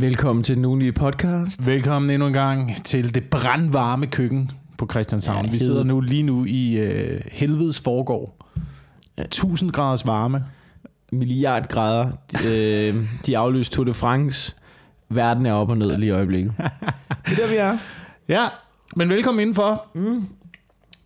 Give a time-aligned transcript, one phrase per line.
[0.00, 1.66] Velkommen til den ugenlige podcast.
[1.66, 5.44] Velkommen endnu en gang til det brandvarme køkken på Christianshavn.
[5.44, 8.46] Ja, Vi sidder nu lige nu i øh, helvedes forgård.
[9.18, 10.44] 1000 graders varme.
[11.12, 12.10] Milliard grader.
[12.32, 12.94] De, øh,
[13.26, 14.54] de aflyste Tour de France.
[15.08, 16.52] Verden er op og ned lige i øjeblikket.
[17.26, 17.78] Det er der, vi er.
[18.28, 18.44] Ja,
[18.96, 19.86] men velkommen indenfor.
[19.94, 20.28] Mm.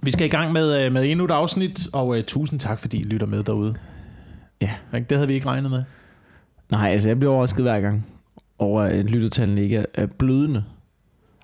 [0.03, 3.01] Vi skal i gang med, øh, med endnu et afsnit, og uh, tusind tak, fordi
[3.01, 3.75] I lytter med derude.
[4.61, 4.71] Ja.
[4.93, 5.83] Det havde vi ikke regnet med.
[6.71, 8.07] Nej, altså jeg bliver overrasket hver gang
[8.61, 10.65] over, at lyttertallene ikke er, er blødende.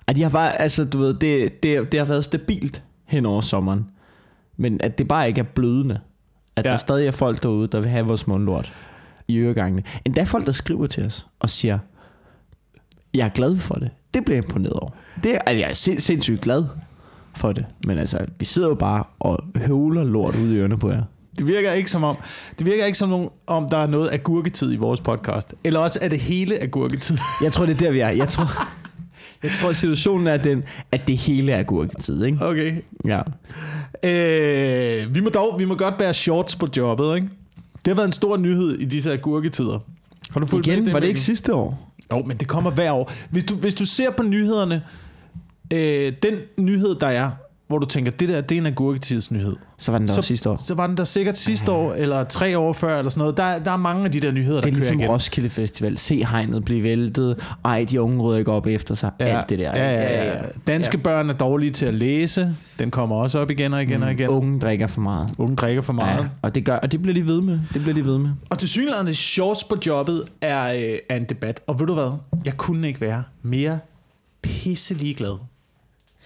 [0.07, 3.41] Ej, de har bare, altså du ved, det, det, det har været stabilt hen over
[3.41, 3.89] sommeren.
[4.57, 5.99] Men at det bare ikke er blødende.
[6.55, 6.71] At ja.
[6.71, 8.73] Der stadig er folk derude, der vil have vores mundlort
[9.27, 9.83] i øregangene.
[10.05, 11.79] Endda folk, der skriver til os og siger,
[13.13, 13.89] jeg er glad for det.
[14.13, 14.89] Det bliver jeg imponeret over.
[15.23, 16.63] Det er, altså, jeg er sind, sindssygt glad
[17.35, 17.65] for det.
[17.85, 21.03] Men altså, vi sidder jo bare og høvler lort ud i ørerne på jer.
[21.37, 22.17] Det virker ikke som om,
[22.59, 25.55] det virker ikke som om, om der er noget agurketid i vores podcast.
[25.63, 27.17] Eller også er det hele agurketid.
[27.43, 28.09] Jeg tror, det er der, vi er.
[28.09, 28.67] Jeg tror,
[29.43, 32.37] jeg tror situationen er den, at det hele er gurketid, ikke?
[32.41, 32.75] Okay.
[33.05, 33.21] Ja.
[34.03, 37.29] Øh, vi må dog, vi må godt bære shorts på jobbet, ikke?
[37.77, 39.79] Det har været en stor nyhed i disse agurketider.
[40.31, 41.93] Har du fulgt med i Igen, var det ikke sidste år?
[42.11, 43.11] Jo, men det kommer hver år.
[43.29, 44.83] Hvis du, hvis du ser på nyhederne,
[45.73, 47.31] øh, den nyhed, der er,
[47.67, 49.55] hvor du tænker, det der, det er en agurketidsnyhed.
[49.77, 50.55] Så var den der Så- sidste år.
[50.55, 53.37] Så var den der sikkert sidste år, eller tre år før, eller sådan noget.
[53.37, 55.13] Der, der er mange af de der nyheder, Det der er ligesom kører igen.
[55.13, 55.97] Roskilde Festival.
[55.97, 57.39] Se hegnet blive væltet.
[57.65, 59.11] Ej, de unge rydder ikke op efter sig.
[59.19, 59.71] Ja, Alt det der.
[59.77, 60.41] Ja, ja, ja.
[60.67, 61.01] Danske ja.
[61.03, 62.55] børn er dårlige til at læse.
[62.79, 64.29] Den kommer også op igen og igen og igen.
[64.29, 65.29] Unge drikker for meget.
[65.37, 66.21] Unge drikker for meget.
[66.23, 67.59] Ja, og det gør, og det bliver de ved med.
[67.73, 68.29] Det bliver de ved med.
[68.49, 71.61] Og til synligheden, shorts på jobbet er, øh, er en debat.
[71.67, 72.11] Og ved du hvad?
[72.45, 73.79] Jeg kunne ikke være mere
[74.43, 75.37] pisselig glad.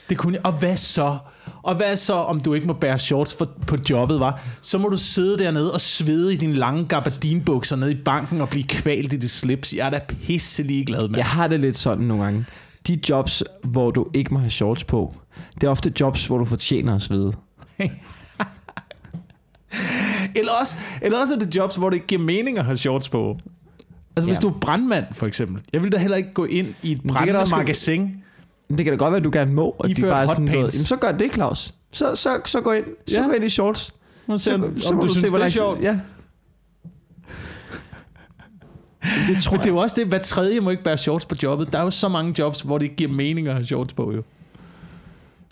[0.09, 0.45] Det kunne.
[0.45, 1.17] Og hvad så?
[1.63, 4.41] Og hvad så, om du ikke må bære shorts for, på jobbet, var?
[4.61, 8.49] Så må du sidde dernede og svede i dine lange gabardinbukser nede i banken og
[8.49, 9.73] blive kvalt i dit slips.
[9.73, 11.15] Jeg er da pisselig glad, mand.
[11.17, 12.45] Jeg har det lidt sådan nogle gange.
[12.87, 15.15] De jobs, hvor du ikke må have shorts på,
[15.55, 17.33] det er ofte jobs, hvor du fortjener at svede.
[20.35, 23.09] Eller også, eller også er det jobs, hvor det ikke giver mening at have shorts
[23.09, 23.37] på.
[24.15, 24.41] Altså hvis Ja.
[24.41, 25.61] du er brandmand, for eksempel.
[25.73, 27.01] Jeg vil da heller ikke gå ind i et
[27.65, 27.75] kan
[28.77, 29.75] det kan da godt være, du gerne må.
[29.79, 31.73] Og de Iført bare sådan, noget, Jamen, så gør det, Claus.
[31.91, 32.85] Så, så, så gå ind.
[33.07, 33.25] Så Ja.
[33.25, 33.91] gå ind i shorts.
[34.27, 35.81] Nu ser, Så, så om du, se, synes, hvor det er sjovt.
[35.81, 35.99] Ja.
[39.27, 41.35] Det tror Men det er jo også det, hver tredje må ikke bære shorts på
[41.43, 41.71] jobbet.
[41.71, 44.11] Der er jo så mange jobs, hvor det ikke giver mening at have shorts på,
[44.13, 44.23] jo.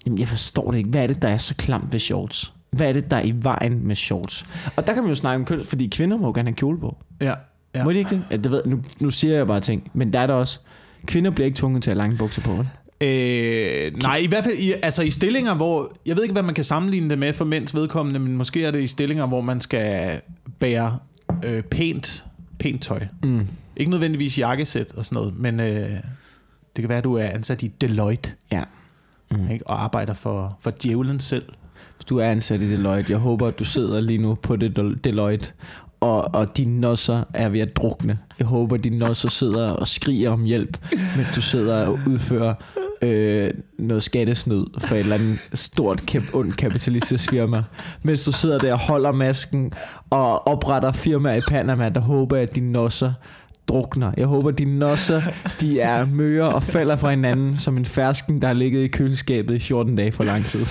[0.06, 0.90] Jamen, jeg forstår det ikke.
[0.90, 2.54] Hvad er det, der er så klamt ved shorts?
[2.72, 4.46] Hvad er det, der er i vejen med shorts?
[4.76, 6.80] Og der kan man jo snakke om køn, fordi kvinder må jo gerne have kjole
[6.80, 6.98] på.
[7.22, 7.26] Ja.
[7.28, 7.34] Ja.
[7.76, 7.84] Ja.
[7.84, 8.24] Må de ikke det?
[8.32, 9.92] Ja, det ved, nu, nu siger jeg bare ting.
[9.94, 10.60] Men der er der også...
[11.06, 12.52] Kvinder bliver ikke tvunget til at have lange bukser på.
[12.52, 12.70] vel?
[13.02, 15.92] Øh, nej, i hvert fald i, altså i stillinger, hvor...
[16.06, 18.72] Jeg ved ikke, hvad man kan sammenligne det med for mænds vedkommende, men måske er
[18.72, 20.22] det i stillinger, hvor man skal
[20.60, 20.98] bære
[21.46, 22.26] øh, pænt,
[22.60, 23.00] pænt tøj.
[23.24, 23.48] Mm.
[23.78, 25.90] Ikke nødvendigvis jakkesæt og sådan noget, men øh,
[26.76, 28.64] det kan være, at du er ansat i Deloitte Ja.
[29.32, 29.52] mm.
[29.52, 29.68] ikke?
[29.68, 31.44] og arbejder for, for djævlen selv.
[31.96, 34.76] Hvis du er ansat i Deloitte, jeg håber, at du sidder lige nu på det
[34.76, 35.48] Del- Deloitte,
[36.00, 38.18] og, og dine nosser er ved at drukne.
[38.40, 40.78] Jeg håber, at dine nosser sidder og skriger om hjælp,
[41.18, 42.54] mens du sidder og udfører
[43.02, 47.64] øh, noget skattesnyd for et eller andet stort, kæmpe, ondt kapitalistisk firma.
[48.04, 49.72] Mens du sidder der og holder masken
[50.10, 53.14] og opretter firmaer i Panama, der håber, at dine nosser
[53.68, 54.12] drukner.
[54.18, 55.22] Jeg håber, at dine nosser
[55.60, 59.56] de er møre og falder fra hinanden som en fersken, der har ligget i køleskabet
[59.56, 60.66] i 14 dage for lang tid.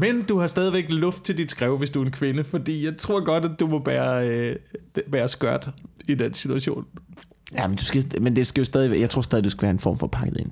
[0.00, 2.96] Men du har stadigvæk luft til dit skrev, hvis du er en kvinde, fordi jeg
[2.96, 4.56] tror godt, at du må bære, øh,
[5.12, 5.70] bære skørt
[6.08, 6.84] i den situation.
[7.54, 9.70] Ja, men, du skal, men det skal jo stadig, jeg tror stadig, du skal være
[9.70, 10.50] en form for pakket ind.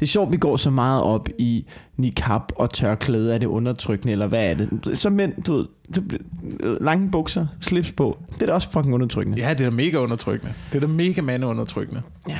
[0.00, 1.66] Det er sjovt, vi går så meget op i
[1.96, 3.34] niqab og tørklæde.
[3.34, 4.98] Er det undertrykkende, eller hvad er det?
[4.98, 5.66] Så mænd, du ved,
[6.08, 8.18] bliver- lange bukser, slips på.
[8.34, 9.38] Det er da også fucking undertrykkende.
[9.42, 10.54] Ja, det er da mega undertrykkende.
[10.72, 12.02] Det er da mega mandeundertrykkende.
[12.28, 12.38] Ja.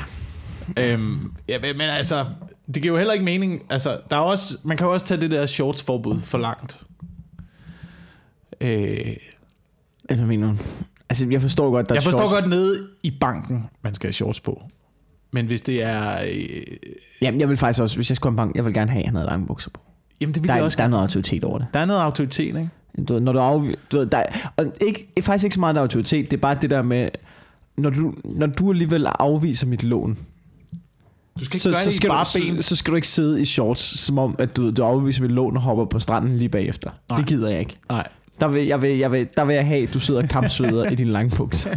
[0.76, 2.24] Øhm, ja, men altså,
[2.74, 3.62] det giver jo heller ikke mening.
[3.70, 6.82] Altså, der er også, man kan jo også tage det der shortsforbud for langt.
[8.60, 8.98] Øh,
[10.08, 10.56] Altså, mener du?
[11.08, 12.32] Altså, jeg forstår godt, der jeg forstår shorts.
[12.34, 14.62] godt nede i banken, man skal have shorts på.
[15.32, 16.22] Men hvis det er...
[16.22, 16.62] Øh,
[17.22, 19.00] Jamen, jeg vil faktisk også, hvis jeg skulle have en bank, jeg vil gerne have,
[19.00, 19.80] at han havde lange bukser på.
[20.20, 21.66] jamen, det vil Der jeg også der er noget autoritet over det.
[21.74, 22.68] Der er noget autoritet, ikke?
[23.08, 25.76] Du ved, når du afvi- du ved, der, er- og ikke, faktisk ikke så meget
[25.76, 27.08] autoritet, det er bare det der med,
[27.76, 30.18] når du, når du alligevel afviser mit lån,
[31.38, 32.62] Du skal ikke så, gøre så, skal bare du, ben.
[32.62, 35.30] så, så skal du ikke sidde i shorts, som om at du, du afviser mit
[35.30, 36.90] lån og hopper på stranden lige bagefter.
[37.10, 37.18] Nej.
[37.18, 37.74] Det gider jeg ikke.
[37.88, 38.06] Nej.
[38.40, 40.90] Der vil jeg, vil, jeg vil, der vil jeg have, at du sidder og kampsveder
[40.90, 41.70] i din lange bukser.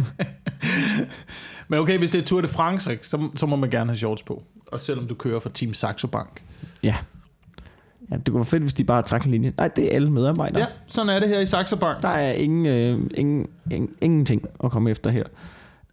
[1.68, 3.98] Men okay, hvis det er Tour de France, ikke, så, så må man gerne have
[3.98, 4.42] shorts på.
[4.66, 6.42] Og selvom du kører for Team Saxo Bank.
[6.82, 6.94] Ja.
[8.10, 8.16] ja.
[8.16, 9.52] det kunne være fedt, hvis de bare trak en linje.
[9.56, 10.60] Nej, det er alle medarbejdere.
[10.60, 12.02] Ja, sådan er det her i Saxo Bank.
[12.02, 15.24] Der er ingen, øh, ingen, ingen, ingenting at komme efter her.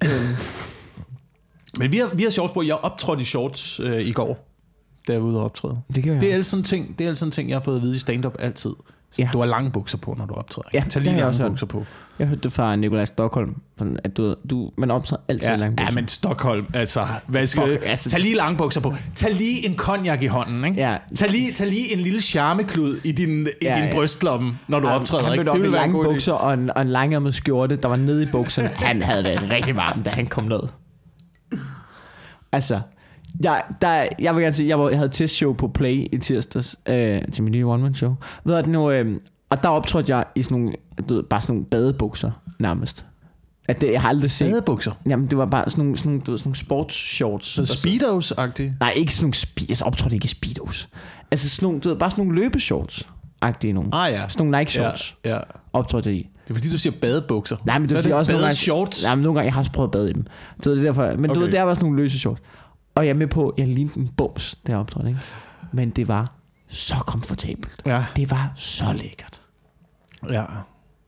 [0.03, 0.35] øhm,
[1.79, 2.61] Men vi har, vi har shorts på.
[2.61, 4.47] Jeg optrådte i shorts øh, i går,
[5.07, 5.81] da jeg var ude og optræde.
[5.95, 7.81] Det Det er alle sådan ting, det er alle sådan ting, jeg har fået at
[7.81, 8.71] vide i stand-up altid.
[9.19, 9.23] Ja.
[9.23, 9.29] Ja.
[9.33, 10.69] Du har lange bukser på, når du optræder.
[10.73, 11.85] Ja, Tag lige lange også bukser på.
[12.19, 15.57] Jeg hørte det fra Nikolaj Stockholm, sådan at du, du man optræder altid ja, Ja,
[15.57, 18.93] langt ja, men Stockholm, altså, hvad skal Fuck, altså- Tag lige lange bukser på.
[19.15, 20.77] Tag lige en konjak i hånden, ikke?
[20.81, 20.97] Ja.
[21.15, 23.91] Tag lige, tag lige en lille charmeklud i din, i Ja, din ja.
[23.93, 25.43] brystlomme, når du optræder, han ikke?
[25.43, 28.27] mødte op i lange bukser og en, og en langærmet skjorte, der var nede i
[28.31, 28.67] bukserne.
[28.67, 30.61] Han havde det rigtig varmt, da han kom ned.
[32.51, 32.79] Altså,
[33.43, 36.75] jeg, der, jeg vil gerne sige, jeg, var, jeg havde testshow på Play i tirsdags
[36.85, 38.15] øh, til min nye one-man-show.
[38.43, 39.19] Ved du, nu, øh,
[39.49, 40.73] og der optrådte jeg i sådan nogle,
[41.09, 43.05] du ved, bare sådan nogle badebukser nærmest.
[43.69, 44.51] At det, jeg har aldrig set.
[44.51, 44.91] Badebukser.
[45.09, 47.47] Jamen, det var bare sådan nogle, sådan nogle, du ved, sådan nogle sportsshorts.
[47.47, 48.71] Så der- speedos-agtigt.
[48.79, 50.89] Nej, ikke sådan nogle spe- Jeg optrådte ikke i speedos.
[51.31, 53.07] Altså sådan nogle, du ved, bare sådan nogle løbeshorts.
[53.41, 53.89] Agtige nogle.
[53.93, 54.27] Ah ja.
[54.29, 55.15] Sådan nogle Nike shorts.
[55.25, 55.39] Ja, ja.
[55.73, 56.29] Optrådte jeg i.
[56.43, 57.57] Det er fordi, du siger badebukser.
[57.65, 58.49] Nej, men det Hvad er fordi også nogle gange...
[58.49, 59.03] Badeshorts?
[59.05, 60.25] Nej, men nogle gange, jeg har også prøvet at bade i dem.
[60.63, 61.05] Så det er derfor.
[61.05, 61.35] Men okay.
[61.35, 62.41] du ved, det er bare sådan nogle løse shorts.
[62.95, 65.19] Og jeg er med på, jeg lignede en bums, der optrådte, ikke?
[65.73, 66.33] Men det var
[66.67, 67.81] så komfortabelt.
[67.85, 68.05] Ja.
[68.15, 69.41] Det var så lækkert.
[70.29, 70.45] ja.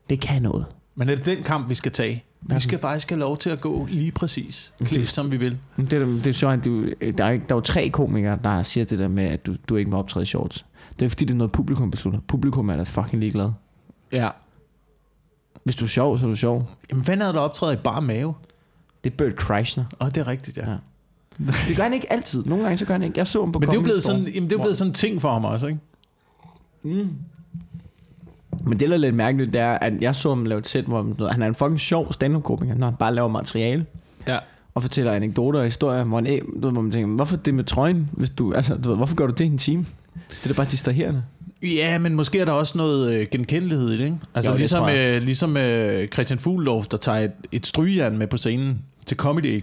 [0.08, 0.66] Det kan noget.
[0.94, 2.24] Men er det den kamp, vi skal tage?
[2.40, 5.58] Vi skal faktisk have lov til at gå lige præcis, klædt som vi vil.
[5.76, 6.84] Det, er- det er sjovt, at du,
[7.18, 9.56] der, er, ikke- der er jo tre komikere, der siger det der med, at du,
[9.68, 10.64] du ikke må optræde i shorts.
[10.98, 12.20] Det er fordi, det er noget publikum beslutter.
[12.28, 13.50] Publikum er da fucking ligeglad.
[14.12, 14.28] Ja.
[15.64, 16.68] Hvis du er sjov, så er du sjov.
[16.90, 18.34] Jamen, hvad er der optræder i bare mave?
[19.04, 19.84] Det er Bert Kreischer.
[20.00, 20.70] Åh, oh, det er rigtigt, ja.
[20.70, 20.76] Ja.
[21.38, 22.44] Det gør han ikke altid.
[22.44, 23.18] Nogle gange så gør han ikke.
[23.18, 24.76] Jeg så ham på Men det er jo blevet sådan, jamen, det er jo blevet
[24.76, 25.80] sådan en ting for ham også, ikke?
[28.66, 30.84] Men det, der er lidt mærkeligt, det er, at jeg så ham lave et sæt,
[30.84, 33.86] hvor han- er en fucking sjov stand-up-komiker, når han bare laver materiale
[34.28, 34.38] Ja.
[34.74, 37.64] og fortæller anekdoter og historier, hvor, han, du ved, hvor man tænker, hvorfor det med
[37.64, 38.10] trøjen?
[38.12, 39.84] Hvis du, altså, du ved, hvorfor gør du det i en time?
[40.30, 41.22] Det er da bare distraherende.
[41.62, 44.18] Ja, men måske er der også noget øh, genkendelighed i det, ikke?
[44.34, 48.26] Altså Jo, det ligesom, øh, ligesom øh, Christian Fuglendorf, der tager et, et strygejern med
[48.26, 49.62] på scenen til Comedy Aid.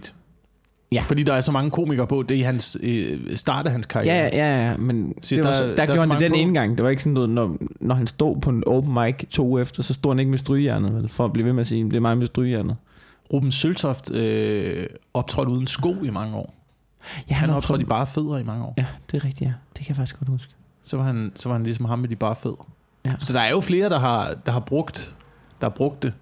[0.92, 1.04] Ja.
[1.06, 2.22] Fordi der er så mange komikere på.
[2.22, 4.14] Det er i hans, øh, start af hans karriere.
[4.16, 6.10] Ja, ja, ja, men Så det der- var, så, der der, er der gjorde han
[6.10, 6.36] det den på.
[6.36, 6.76] ene gang.
[6.76, 9.60] Det var ikke sådan noget, når, når han stod på en open mic to uger
[9.62, 11.84] efter, så stod han ikke med strygejernet, vel, for at blive ved med at sige,
[11.84, 12.76] det er mig med strygejernet.
[13.32, 16.54] Ruben Søltoft øh, optrådte uden sko i mange år.
[17.30, 18.74] Ja, Han har optrådte- optrådt i bare fødder i mange år.
[18.78, 19.52] Ja, det er rigtigt, ja.
[19.76, 20.52] Det kan jeg faktisk godt huske.
[20.84, 22.66] Så var han, så var han ligesom ham med de bare fødder.
[23.04, 23.12] Ja.
[23.18, 25.14] Så der er jo flere, der har, der har brugt
[25.60, 26.12] der har brugt det.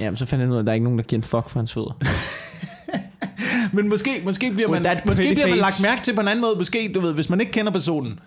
[0.00, 1.48] Jamen, så fandt jeg ud af, at der er ikke nogen, der giver en fuck
[1.48, 1.98] for hans fødder.
[3.72, 6.42] Men måske, måske bliver man, that måske bliver man lagt mærke til på en anden
[6.42, 6.54] måde.
[6.56, 8.18] Måske, du ved, hvis man ikke kender personen,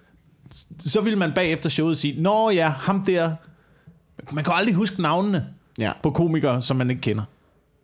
[0.80, 3.32] så vil man bagefter showet sige, Nå ja, ham der.
[4.32, 5.48] Man kan aldrig huske navnene
[5.80, 5.92] Ja.
[6.04, 7.24] på komikere, som man ikke kender.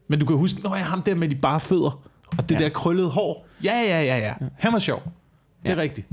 [0.08, 2.02] Men du kan huske, Nå ja, ham der med de bare fødder.
[2.38, 2.64] Og det Ja.
[2.64, 3.48] der krøllede hår.
[3.64, 4.34] Ja, ja, ja, ja.
[4.58, 5.04] Han var sjov.
[5.64, 5.82] Det er Ja.
[5.82, 6.08] rigtigt.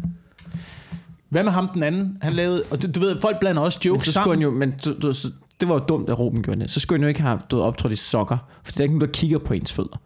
[1.28, 2.18] Hvad med ham den anden?
[2.22, 4.38] Han lavede, og du, du ved, folk blander også Men jokes så skulle sammen.
[4.38, 5.30] han jo, men du, du, så,
[5.60, 6.70] det var jo dumt, at Ruben gjorde det.
[6.70, 9.06] Så skulle han jo ikke have ved, optrådt i sokker, for der er ikke nogen,
[9.08, 10.00] der kigger på ens fødder.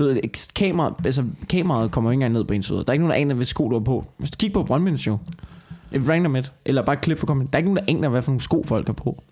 [0.00, 0.20] Du ved,
[0.54, 2.82] kamera, altså, kameraet kommer ikke engang ned på ens fødder.
[2.82, 4.04] Der er ikke nogen, der aner, hvad sko du har på.
[4.16, 5.18] Hvis du kigger på Minute Show,
[5.92, 8.08] et random et, eller bare et klip for kommet, der er ikke nogen, der aner,
[8.08, 9.22] hvad for nogle sko folk har på.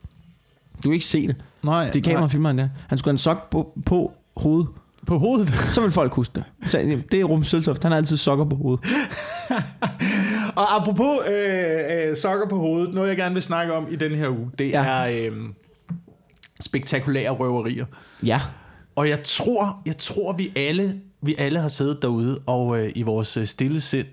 [0.76, 1.37] Du kan ikke se det.
[1.62, 2.69] Nej, Det er kameraet filmer han der.
[2.88, 4.69] Han skulle have en sok på, på hovedet.
[5.06, 5.49] på hovedet.
[5.75, 6.44] Så vil folk huske det.
[6.70, 7.82] Så, det er Ruben Søltoft.
[7.82, 8.85] Han har altid sokker på hovedet.
[10.56, 14.15] Og apropos øh, øh, sokker på hovedet, noget jeg gerne vil snakke om i den
[14.15, 14.85] her uge, det Ja.
[14.85, 15.37] er øh,
[16.61, 17.87] spektakulære røverier.
[18.23, 18.41] Ja.
[18.99, 23.03] Og jeg tror, jeg tror vi alle, vi alle har siddet derude og øh, i
[23.03, 24.06] vores øh, stille sind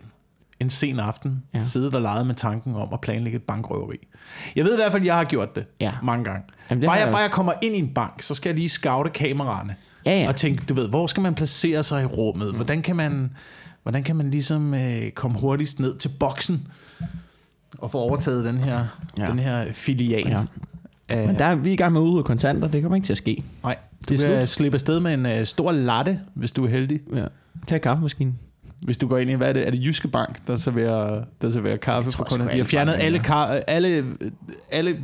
[0.59, 1.61] en sen aften Ja.
[1.63, 3.97] siddet og leget med tanken om at planlægge et bankrøveri.
[4.55, 5.91] Jeg ved i hvert fald, at jeg har gjort det Ja.
[6.03, 6.41] mange gange.
[6.69, 8.69] Jamen, det bare, jeg, bare jeg kommer ind i en bank, så skal jeg lige
[8.69, 9.75] scoute kameraerne.
[10.05, 10.27] Ja, ja.
[10.27, 12.53] Og tænke, du ved, hvor skal man placere sig i rummet?
[12.55, 13.31] Hvordan kan man,
[13.83, 16.67] hvordan kan man ligesom øh, komme hurtigst ned til boksen
[17.77, 18.85] og få overtaget den her,
[19.17, 19.25] ja.
[19.25, 20.27] den her filial?
[20.29, 20.41] Ja.
[21.09, 22.67] Men der er vi i gang med at udrydde kontanter.
[22.67, 23.43] Det kommer ikke til at ske.
[23.63, 23.77] nej,
[24.09, 24.47] det du er kan slut.
[24.49, 26.99] slippe afsted med en øh, stor latte, hvis du er heldig.
[27.15, 27.25] Ja.
[27.67, 28.39] Tag kaffemaskinen.
[28.81, 31.49] Hvis du går ind i, hvad er det, er det Jyske Bank, der serverer, der
[31.49, 32.51] serverer kaffe for kunder?
[32.51, 34.05] De har fjernet alle, kar, alle,
[34.71, 34.97] alle,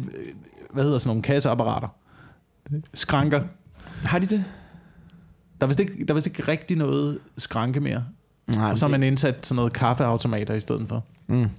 [0.73, 1.87] hvad hedder sådan nogle kasseapparater?
[2.93, 3.41] Skranker.
[4.05, 4.43] Har de det?
[5.61, 8.03] Der er vist ikke, der er vist ikke rigtig noget skranke mere.
[8.47, 11.05] Nej, Og så har man indsat sådan noget kaffeautomater i stedet for.
[11.27, 11.49] Mm.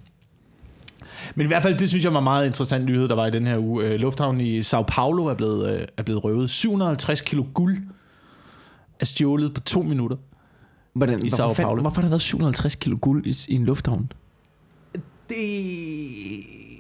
[1.34, 3.46] Men i hvert fald, det synes jeg var meget interessant nyhed, der var i den
[3.46, 3.84] her uge.
[3.84, 6.50] Øh, Lufthavnen i Sao Paulo er blevet, øh, er blevet røvet.
[6.50, 7.78] 750 kilo guld
[9.00, 10.16] er stjålet på to minutter.
[10.92, 11.80] Hvordan, I Sao Paulo.
[11.80, 14.12] hvorfor har der været 750 kilo guld i, i en lufthavn?
[15.28, 15.36] Det...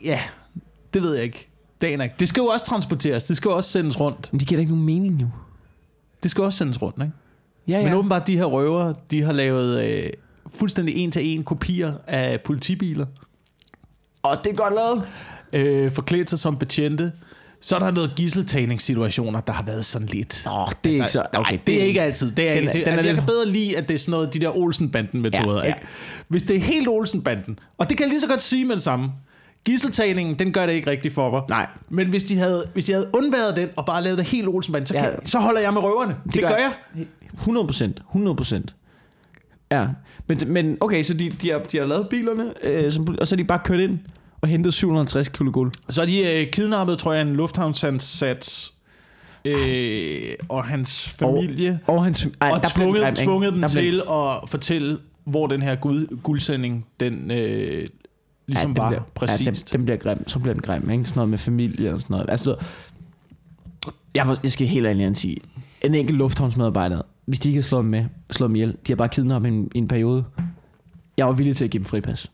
[0.04, 0.20] Ja,
[0.94, 1.48] det ved jeg ikke.
[1.82, 2.14] Jeg ikke.
[2.20, 3.24] det skal jo også transporteres.
[3.24, 4.28] Det skal jo også sendes rundt.
[4.32, 5.28] Men det giver da ikke nogen mening jo.
[6.22, 7.12] Det skal også sendes rundt, ikke?
[7.68, 7.84] Ja, Ja.
[7.84, 10.10] Men åbenbart, de her røvere, de har lavet øh,
[10.54, 13.06] fuldstændig en-til-en kopier af politibiler.
[14.22, 15.08] Og det er godt lavet.
[15.66, 17.12] Øh, forklædt sig som betjente.
[17.60, 20.46] Så er der noget gisseltagningssituationer, der har været sådan lidt.
[20.52, 21.20] Åh, det er ikke så...
[21.20, 22.30] Okay, Okay, det er ikke altid.
[22.30, 24.10] Det er, Den er- det, den altså, jeg kan bedre lide, at det er sådan
[24.10, 25.52] noget, de der Olsen-banden-metoder.
[25.54, 25.66] Ja, Ja, ja.
[25.66, 25.74] ja.
[26.28, 28.82] Hvis det er helt Olsen-banden, og det kan jeg lige så godt sige med det
[28.82, 29.10] samme.
[29.64, 31.42] Gisseltagningen, den gør det ikke rigtigt for mig.
[31.48, 31.66] Nej.
[31.90, 34.86] Men hvis de havde, hvis de havde undværet den, og bare lavet det helt Olsen-banden,
[34.86, 35.02] så, Ja.
[35.02, 36.16] kan, så holder jeg med røverne.
[36.24, 36.72] Det, det gør jeg.
[37.34, 37.98] 100 procent.
[37.98, 38.74] 100 procent.
[39.78, 39.86] Ja.
[40.26, 43.34] Men, men okay, så de, de, har, de har lavet bilerne, øh, som, og så
[43.34, 43.98] er de bare kørt ind
[44.40, 45.72] og hentet 750 kilo guld.
[45.88, 48.70] Så er de øh, kidnappet, tror jeg, en lufthavnsansat
[49.44, 51.80] øh, og hans familie.
[51.86, 54.98] Og, hans, ej, og der den grim, tvunget, tvunget dem Der blev- til at fortælle,
[55.24, 57.88] hvor den her guld, guldsending, den øh,
[58.46, 59.42] ligesom den var bliver, præcist.
[59.46, 60.28] Ja, den, den bliver grim.
[60.28, 61.04] Så bliver den grim, ikke?
[61.04, 62.30] Sådan noget med familie og sådan noget.
[62.30, 62.56] Altså,
[64.14, 65.36] jeg, jeg skal helt ærligt sige,
[65.84, 68.96] en enkelt lufthavnsmedarbejder, hvis de ikke har slået dem med, slået dem ihjel, de har
[68.96, 70.24] bare kidnappet i en periode.
[71.16, 72.30] Jeg var villig til at give dem fripas.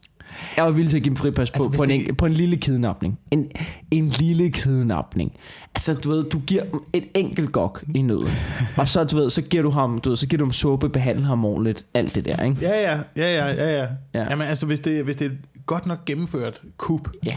[0.56, 2.32] Jeg var villig til at give dem fripas på, Altså, på, en, det- på en
[2.32, 3.18] lille kidnapning.
[3.30, 3.50] En,
[3.90, 5.32] en lille kidnapning.
[5.74, 8.28] Altså, du ved, du giver dem et enkelt gok i nøden.
[8.76, 10.88] og så, du ved, så giver du ham, du ved, så giver du ham suppe,
[10.88, 12.56] behandler ham ordentligt, alt det der, ikke?
[12.60, 13.78] Ja, ja, ja, ja, ja, ja.
[13.82, 13.86] Ja.
[14.14, 14.26] ja.
[14.30, 15.30] Jamen altså, hvis det, hvis det er
[15.66, 17.10] godt nok gennemført kup.
[17.24, 17.36] Ja.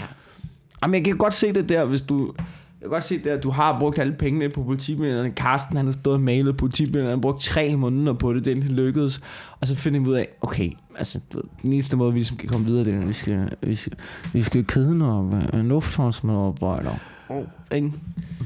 [0.84, 2.34] Jamen, jeg kan godt se det der, hvis du...
[2.82, 5.32] Jeg kan godt se det, at du har brugt alle pengene på politibillederne.
[5.36, 7.10] Carsten, han har stået og malet politibillederne.
[7.10, 9.22] Han har brugt tre måneder på det, den lykkedes.
[9.60, 11.20] Og så finder vi ud af, okay, altså,
[11.62, 13.94] den eneste måde, vi ligesom kan komme videre, det er, at vi skal, vi skal,
[14.34, 16.92] vi skal kidnappe en lufthavnsmedarbejder.
[17.30, 17.44] Oh,
[17.76, 17.92] ikke?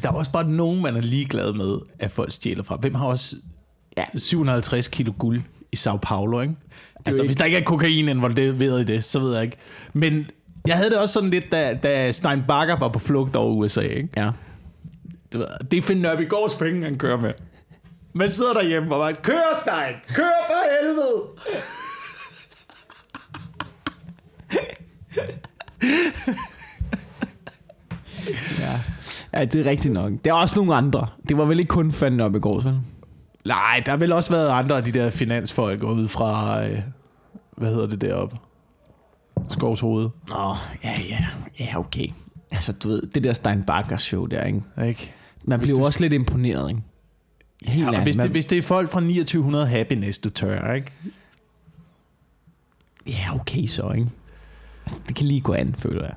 [0.02, 2.76] Der er også bare nogen, man er ligeglad med, at folk stjæler fra.
[2.76, 3.36] Hvem har også
[3.98, 4.04] Ja.
[4.18, 6.56] 750 kilo guld i Sao Paulo, ikke?
[7.06, 9.58] Altså, ikke- hvis der ikke er kokain involveret i det, så ved jeg ikke.
[9.94, 10.26] Men
[10.68, 13.82] jeg havde det også sådan lidt, da, da Stein Bakker var på flugt over USA,
[13.82, 14.10] ikke?
[14.18, 14.32] Ja.
[15.32, 17.34] Det, ved, det er Finn Nørbegaards penge, han kører med.
[18.14, 19.96] Man sidder derhjemme og bare, kør Stein!
[20.16, 21.22] Kør for helvede!
[28.60, 28.80] ja.
[29.34, 30.12] Ja, det er rigtigt nok.
[30.12, 31.08] Det er også nogle andre.
[31.30, 32.80] Det var vel ikke kun fanden op i går, vel?
[33.46, 36.80] Nej, der har vel også været andre af de der finansfolk ud fra, øh,
[37.58, 38.38] hvad hedder det deroppe?
[39.50, 41.26] Skovs hoved, Nå, ja, ja.
[41.60, 42.08] Ja, okay.
[42.52, 44.62] Altså, du ved, det der Stein Bakker show der, ikke?
[44.88, 45.14] ikke?
[45.46, 46.82] Man bliver også lidt imponeret, ikke?
[47.64, 50.92] Helt Ja, hvis, det, hvis det er folk fra 2900 Happiness, du tør, ikke?
[53.08, 54.10] Ja, okay så, ikke?
[54.86, 56.14] Altså, det kan lige gå an, føler jeg.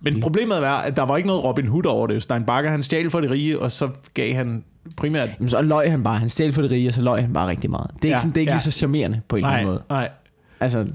[0.00, 2.22] Men problemet var, at der var ikke noget Robin Hood over det.
[2.22, 4.64] Stein Bakker, han stjal for de rige, og så gav han
[4.96, 5.28] primært...
[5.38, 6.18] Jamen, så løg han bare.
[6.18, 7.90] Han stjal for det rige, og så løg han bare rigtig meget.
[7.94, 8.56] Det er ikke, Ja, sådan, det er ikke ja.
[8.56, 9.82] lige så charmerende på en eller Nej, anden måde.
[9.90, 10.08] nej.
[10.60, 10.86] Altså,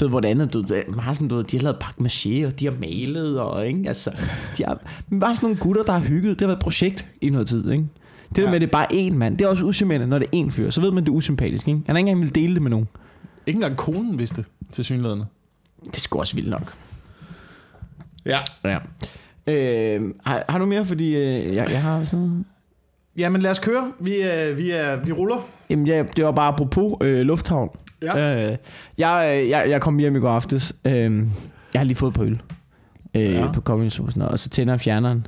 [0.00, 0.82] du ved, hvor det andet, du ved,
[1.14, 4.10] sådan, du ved, de har lavet pakke maché, og de har malet, og ikke, altså,
[4.58, 4.78] de har,
[5.20, 7.70] bare sådan nogle gutter, der har hygget, det har været et projekt i noget tid,
[7.70, 7.84] ikke?
[8.28, 8.48] Det der Ja.
[8.48, 10.50] med, at det er bare én mand, det er også usympatisk, når det er én
[10.50, 11.80] fyr, så ved man, det er usympatisk, ikke?
[11.86, 12.88] Han har ikke engang vil dele det med nogen.
[13.46, 15.26] Ikke engang konen vidste til synlædende.
[15.84, 16.74] Det er sgu også vildt nok.
[18.26, 18.38] Ja.
[18.64, 18.78] Ja.
[19.46, 22.44] Øh, har, har du mere, fordi øh, jeg, jeg har sådan noget...
[23.20, 23.92] Jamen lad os køre.
[24.00, 25.36] Vi, er, vi, er, vi ruller.
[25.70, 27.68] Jamen, ja, det var bare apropos øh, lufthavn.
[28.02, 28.46] Ja.
[28.50, 28.56] Øh,
[28.98, 30.72] jeg, øh, jeg, jeg kom hjem i går aftes.
[30.84, 31.16] Øh,
[31.72, 32.42] jeg har lige fået på øl.
[33.14, 33.52] Øh, Ja.
[33.52, 34.32] På Comedy og sådan noget.
[34.32, 35.26] Og så tænder jeg fjerneren.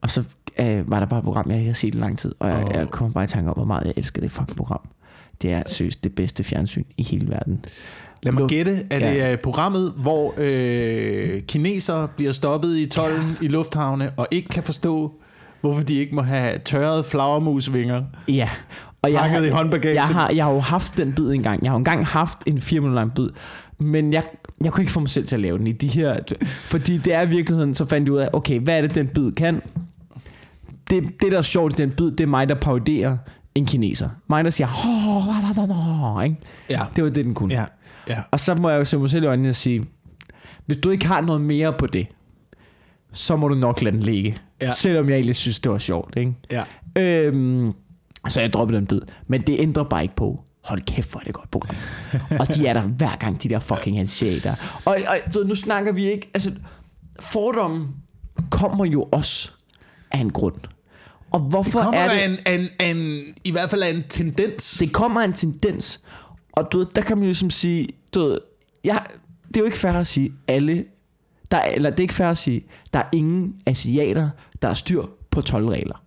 [0.00, 0.22] Og så
[0.60, 2.32] øh, var der bare et program, jeg har set i lang tid.
[2.38, 2.70] Og jeg, Åh.
[2.74, 4.80] jeg kom bare i tanke om, hvor meget jeg elsker det fucking program.
[5.42, 7.64] Det er seriøst det bedste fjernsyn i hele verden.
[8.22, 9.10] Lad mig gætte, at Ja.
[9.10, 13.44] det er programmet, hvor øh, kinesere bliver stoppet i tolden ja.
[13.44, 15.12] i lufthavne, og ikke kan forstå,
[15.64, 18.02] hvorfor de ikke må have tørrede flagermusvinger.
[18.28, 18.48] Ja.
[19.02, 19.94] Og jeg, har, i håndbagage.
[19.94, 21.62] jeg, har, jeg har jo haft den bid engang.
[21.62, 23.28] Jeg har jo engang haft en 4 minutter lang bid.
[23.78, 24.22] Men jeg,
[24.64, 26.18] jeg kunne ikke få mig selv til at lave den i de her...
[26.44, 29.08] Fordi det er i virkeligheden, så fandt jeg ud af, okay, hvad er det, den
[29.08, 29.62] bid kan?
[30.90, 33.16] Det, det der er sjovt i den bid, det er mig, der paroderer
[33.54, 34.08] en kineser.
[34.28, 36.22] Mig, der siger...
[36.24, 36.36] Ikke?
[36.70, 36.80] Ja.
[36.96, 37.54] Det var det, den kunne.
[37.54, 37.64] Ja.
[38.08, 38.18] ja.
[38.30, 39.84] Og så må jeg jo se mig selv i øjnene og sige,
[40.66, 42.06] hvis du ikke har noget mere på det,
[43.14, 44.38] så må du nok lade den ligge.
[44.60, 44.74] Ja.
[44.74, 46.16] Selvom jeg egentlig synes, det var sjovt.
[46.16, 46.34] Ikke?
[46.50, 46.64] ja.
[46.98, 47.72] Øhm,
[48.28, 49.00] så jeg droppede den bid.
[49.26, 51.76] Men det ændrer bare ikke på, hold kæft, hvor er det et godt program.
[52.40, 54.54] og de er der hver gang, de der fucking asiater.
[54.84, 56.52] Og, og du nu snakker vi ikke, altså,
[57.20, 57.88] fordommen
[58.50, 59.50] kommer jo også
[60.10, 60.60] af en grund.
[61.30, 62.38] Og hvorfor Kommer er det...
[62.46, 64.78] en, en, en, i hvert fald af en tendens.
[64.78, 66.00] Det kommer af en tendens.
[66.52, 68.38] Og du der kan man jo ligesom sige, du
[68.84, 69.02] jeg,
[69.48, 70.84] det er jo ikke fair at sige, alle,
[71.50, 74.28] der er, eller det er ikke fair at sige, der er ingen asiater,
[74.62, 76.02] der har styr på 12 regler.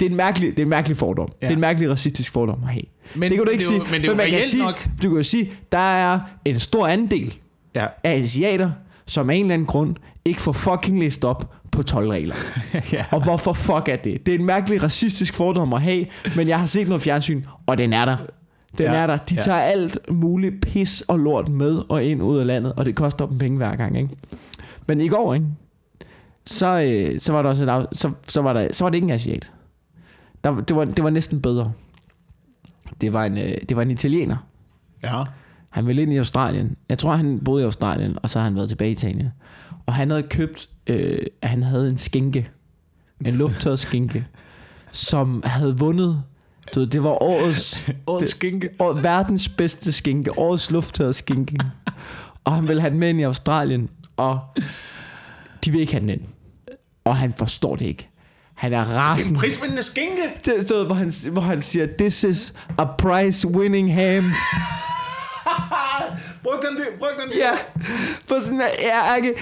[0.00, 1.28] Det er en mærkelig, det er en mærkelig fordom.
[1.42, 1.46] Ja.
[1.46, 2.82] Det er en mærkelig racistisk fordom at have.
[3.14, 3.92] Men det kan du ikke er jo- sige.
[3.92, 4.84] men det er jo man kan sige, nok.
[5.02, 7.34] Du kan jo sige, der er en stor andel
[7.74, 7.86] Ja.
[8.04, 8.70] af asiater,
[9.06, 12.34] som af en eller anden grund ikke får fucking læst op på 12 regler.
[12.92, 13.04] ja.
[13.10, 14.26] Og hvorfor fuck er det?
[14.26, 17.78] Det er en mærkelig racistisk fordom at have, men jeg har set noget fjernsyn, og
[17.78, 18.16] den er der.
[18.78, 19.16] Den Ja, er der.
[19.16, 19.40] De ja.
[19.40, 23.26] tager alt muligt pis og lort med og ind ud af landet, og det koster
[23.26, 24.16] dem penge hver gang, ikke?
[24.86, 25.46] Men i går, ikke?
[26.46, 29.04] så, øh, så var der også et, så, så, var der, så var det ikke
[29.04, 29.50] en asiat.
[30.44, 31.72] Der, det, var, det var næsten bedre.
[33.00, 34.36] Det var en, øh, det var en italiener.
[35.02, 35.22] Ja.
[35.70, 36.76] Han ville ind i Australien.
[36.88, 39.28] Jeg tror, han boede i Australien, og så har han været tilbage i Italien.
[39.86, 42.50] Og han havde købt, øh, han havde en skinke.
[43.24, 44.26] En lufttørret skinke.
[44.92, 46.22] Som havde vundet,
[46.74, 48.68] du ved, det var årets, Årets skinke.
[48.78, 50.38] år, verdens bedste skinke.
[50.38, 51.58] Årets lufttørret skinke.
[52.44, 53.88] Og han ville have den med ind i Australien.
[54.16, 54.40] Og
[55.64, 56.20] de vil ikke have den ind.
[57.04, 58.08] Og han forstår det ikke.
[58.54, 59.38] Han er En rasende.
[59.38, 60.22] prisvindende skinke.
[60.44, 64.24] Det stod, hvor han, hvor han siger, this is a prize winning ham.
[66.44, 66.86] Brug den lige.
[66.98, 67.48] Brug den lige.
[67.48, 67.52] Ja,
[68.28, 69.34] for sådan, ja, ikke,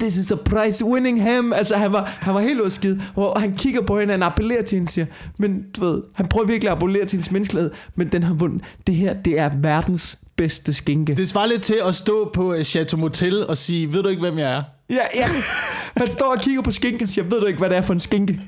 [0.00, 1.52] this is a prize winning ham.
[1.52, 4.76] Altså, han var, han var helt udskidt, hvor han kigger på hende, han appellerer til
[4.76, 5.06] hende, siger,
[5.38, 8.62] men du ved, han prøver virkelig at appellere til hendes menneskelighed, men den har vundet.
[8.86, 11.14] Det her, det er verdens bedste skinke.
[11.14, 14.20] Det svarer lidt til at stå på øh, Chateau Motel og sige, ved du ikke,
[14.20, 14.62] hvem jeg er?
[14.90, 15.26] Ja, ja.
[15.96, 17.92] Han står og kigger på skinken og siger, ved du ikke, hvad det er for
[17.92, 18.32] en skinke?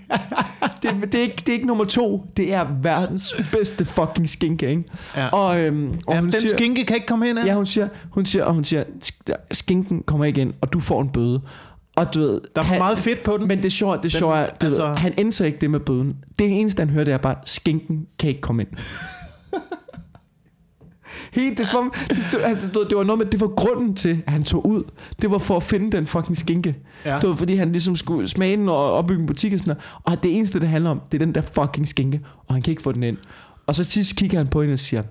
[0.83, 2.25] Det, det, er, ikke, det er ikke nummer to.
[2.37, 4.85] Det er verdens bedste fucking skinke, ikke?
[5.17, 5.29] Ja.
[5.29, 7.89] Og, øhm, og Jamen, hun den siger, skinke kan ikke komme ind, Ja, hun siger,
[8.11, 8.85] hun siger, og hun siger,
[9.53, 11.41] skinken kommer ikke ind, og du får en bøde.
[11.97, 13.49] Og du ved, Der er for han, meget fedt på den.
[13.49, 16.17] Men det sjove, det sjove er, det altså- altså, han indser ikke det med bøden.
[16.39, 18.71] Det eneste, han hører, det er bare, skinken kan ikke komme ind.
[21.33, 22.19] Helt, det, som, om- det,
[22.75, 24.83] du ved, det var noget med, det var grunden til, at han tog ud.
[25.23, 26.77] Det var for at finde den fucking skinke.
[27.05, 27.19] Ja.
[27.21, 30.17] Det var fordi, han ligesom skulle smage den og opbygge en butik og sådan noget.
[30.17, 32.21] Og det eneste, det handler om, det er den der fucking skinke.
[32.47, 33.17] Og han kan ikke få den ind.
[33.67, 35.03] Og så sidst kigger han på hende og siger,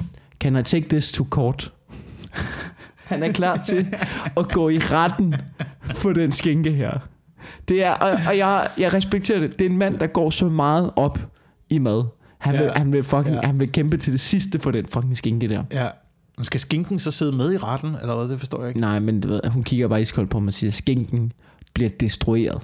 [0.41, 1.71] Can I take this to court?
[3.09, 3.87] han er klar til
[4.37, 5.35] at gå i retten
[5.83, 6.91] for den skinke her.
[7.67, 9.59] Det er, og, og jeg, jeg respekterer det.
[9.59, 11.19] Det er en mand, der går så meget op
[11.69, 12.03] i mad.
[12.39, 12.61] Han, Ja.
[12.61, 13.41] vil, han, vil fucking, Ja.
[13.47, 15.63] han vil kæmpe til det sidste for den fucking skinke der.
[15.73, 15.87] Ja.
[16.37, 18.27] Men skal skinken så sidde med i retten, eller hvad?
[18.29, 18.79] Det forstår jeg ikke.
[18.79, 21.31] Nej, men ved, hun kigger bare iskoldt på mig og siger, skinken
[21.73, 22.61] bliver destrueret.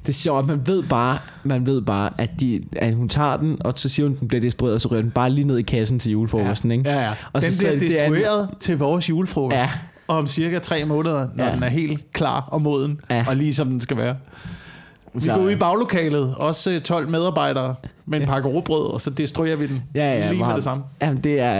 [0.00, 3.56] Det er sjovt, man ved bare, man ved bare at, de, at hun tager den,
[3.60, 5.58] og så siger hun, at den bliver destrueret, og så rører den bare lige ned
[5.58, 6.90] i kassen til julefrokosten, ikke?
[6.90, 7.14] Ja, ja.
[7.32, 9.54] Og den så bliver sidder det andet- destrueret til vores julefrokost.
[9.56, 9.70] Ja.
[10.08, 11.52] Om cirka tre måneder, når Ja.
[11.54, 13.00] den er helt klar og moden.
[13.10, 13.24] Ja.
[13.28, 14.16] Og lige som den skal være.
[15.14, 17.74] Vi Så- går ud i baglokalet, også øh, 12 medarbejdere
[18.08, 20.54] med en pakke råbrød, og så destruerer vi den Ja, ja, lige med meget.
[20.54, 20.84] det samme.
[21.02, 21.50] Jamen, det er...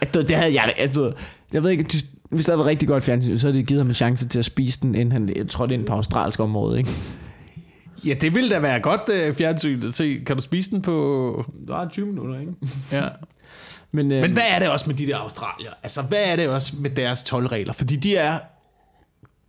[0.00, 0.74] Altså, det havde jeg...
[0.76, 1.12] Altså, du ved,
[1.52, 1.98] jeg ved ikke, de,
[2.30, 4.38] hvis det havde været rigtig godt fjernsyn, så havde det givet ham en chance til
[4.38, 6.90] at spise den, inden han trådte ind på australsk område, ikke?
[8.06, 9.92] Ja, det ville da være godt øh, fjernsyn.
[9.92, 11.44] Se, kan du spise den på...
[11.68, 12.52] Der er 20 minutter, ikke?
[12.92, 13.04] Ja.
[13.92, 15.70] Men, øh, Men hvad er det også med de der australier?
[15.82, 17.72] Altså, hvad er det også med deres tolvregler?
[17.72, 18.38] Fordi de er...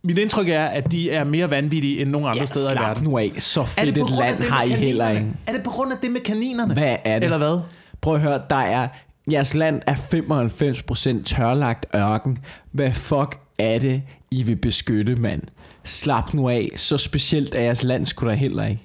[0.04, 2.86] Mit indtryk er, at de er mere vanvittige end nogen andre ja, steder i slap
[2.86, 3.04] verden.
[3.04, 3.32] nu af.
[3.38, 5.26] Så Er fedt et land det har I heller ikke.
[5.46, 6.74] Er det på grund af det med kaninerne?
[6.74, 7.24] Hvad er det?
[7.24, 7.60] Eller hvad?
[8.00, 8.88] Prøv at høre, der er...
[9.32, 12.38] Jeres land er 95% tørlagt ørken.
[12.72, 15.42] Hvad fuck er det, I vil beskytte, mand?
[15.84, 16.70] Slap nu af.
[16.76, 18.82] Så specielt er jeres land sgu da heller ikke.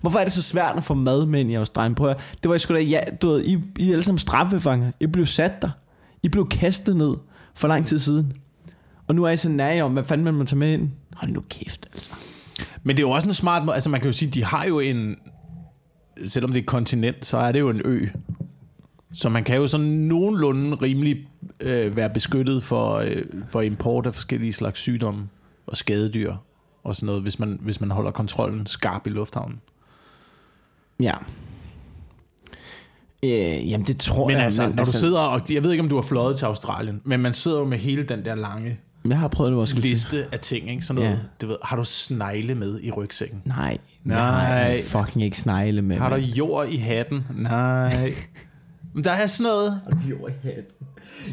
[0.00, 1.94] Hvorfor er det så svært at få mad med ind i Australien?
[1.94, 2.22] Prøv at høre.
[2.42, 2.80] Det var sgu da...
[2.80, 4.92] Ja, du ved, I, I er alle sammen straffefanger.
[5.00, 5.70] I blev sat der.
[6.22, 7.14] I blev kastet ned
[7.54, 8.32] for lang tid siden.
[9.10, 10.90] Og nu er I så nære om, hvad fanden man må tage med ind.
[11.12, 12.10] Hold nu kæft, altså.
[12.82, 13.74] Men det er jo også en smart måde.
[13.74, 15.16] Altså, man kan jo sige, de har jo en...
[16.26, 18.06] Selvom det er et kontinent, så er det jo en ø.
[19.12, 21.28] Så man kan jo sådan nogenlunde rimelig
[21.60, 25.28] øh, være beskyttet for, øh, for import af forskellige slags sygdomme
[25.66, 26.34] og skadedyr
[26.84, 29.60] og sådan noget, hvis man, hvis man holder kontrollen skarp i lufthavnen.
[31.00, 31.14] Ja.
[33.24, 34.44] Øh, jamen, det tror Men jeg.
[34.44, 37.20] altså, når du sidder, og jeg ved ikke, om du har fløjet til Australien, men
[37.20, 39.76] man sidder jo med hele den der lange Jeg har prøvet det også.
[39.76, 40.82] liste af ting, ikke?
[40.82, 41.22] Sådan noget, Ja.
[41.40, 43.42] du ved, har du snegle med i rygsækken?
[43.44, 43.78] Nej.
[44.04, 44.18] Nej.
[44.18, 45.98] Jeg har fucking ikke snegle med.
[45.98, 47.24] Har du jord i hatten?
[47.34, 48.14] Nej.
[48.94, 50.64] Men der er sådan noget, jord i hatten?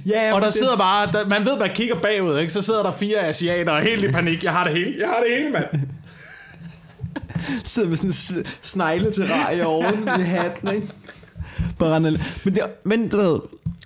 [0.06, 2.54] Ja, og der sidder bare, der, man ved, man kigger bagud, ikke?
[2.54, 4.44] så sidder der fire asiater helt i panik.
[4.44, 5.66] Jeg har det hele, jeg har det hele, mand.
[7.64, 10.88] sidder med sådan en snegle til rej oven i hatten, ikke?
[11.80, 12.14] Bare men,
[12.46, 13.40] det, men du ved,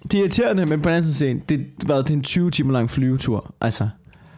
[0.04, 2.74] det er irriterende, men på den anden side, det, hvad, det er en 20 timer
[2.74, 3.54] lang flyvetur.
[3.62, 3.90] Altså,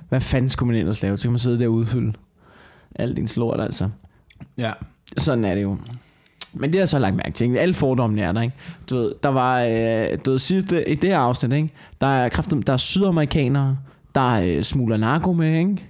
[0.10, 1.18] hvad fanden skulle man ellers lave?
[1.18, 2.14] Så kan man sidde der og udfylde
[2.96, 3.90] alt din lort, altså.
[4.58, 4.72] Ja.
[5.18, 5.78] Sådan er det jo.
[6.54, 7.46] Men det har jeg så lagt mærke til.
[7.46, 7.60] Ikke?
[7.60, 8.56] Alle fordommene er der, ikke?
[8.90, 11.70] Du ved, der var, øh, du ved, sidste, i det her afsnit, ikke?
[12.02, 13.78] Der er, kraften, der er sydamerikanere,
[14.16, 15.90] der øh, smugler narko med, ikke?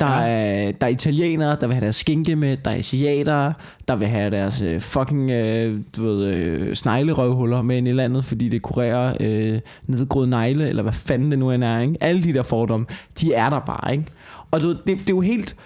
[0.00, 0.66] Der, Ja.
[0.66, 2.56] er, der er italienere, der vil have deres skinke med.
[2.64, 3.52] Der er asiatere,
[3.88, 8.24] der vil have deres øh, fucking øh, du ved, øh, sneglerøvhuller med ind i landet,
[8.24, 11.80] fordi det kurerer øh, nedgroede negle, eller hvad fanden det nu end er.
[11.80, 11.96] Ikke?
[12.00, 12.86] Alle de der fordomme,
[13.20, 13.92] de er der bare.
[13.92, 14.04] Ikke?
[14.50, 15.56] Og du, det, det er jo helt...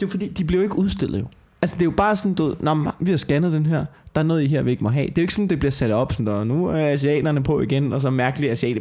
[0.00, 1.26] Det er fordi, de bliver jo ikke udstillet jo.
[1.62, 3.84] Altså det er jo bare sådan, du ved, Nå, men vi har scannet den her,
[4.14, 5.06] der er noget i her, vi ikke må have.
[5.06, 7.60] Det er jo ikke sådan, det bliver sat op, sådan der, nu er asiaterne på
[7.60, 8.78] igen, og så mærkelig asiat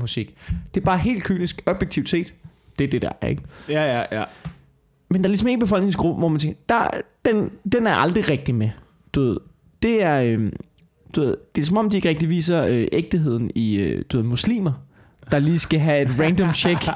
[0.00, 0.34] musik.
[0.74, 2.34] Det er bare helt kynisk, objektivt set.
[2.80, 3.42] Det er det der, ikke?
[3.68, 4.24] Ja, ja, ja.
[5.10, 6.88] Men der er ligesom en befolkningsgruppe, hvor man tænker, der,
[7.24, 8.70] den, den er aldrig rigtig med.
[9.14, 9.36] Du ved,
[9.82, 10.52] det er, øh,
[11.16, 14.16] du ved, det er som om, de ikke rigtig viser øh, ægteheden i øh, du
[14.16, 14.72] ved, muslimer,
[15.32, 16.88] der lige skal have et random check.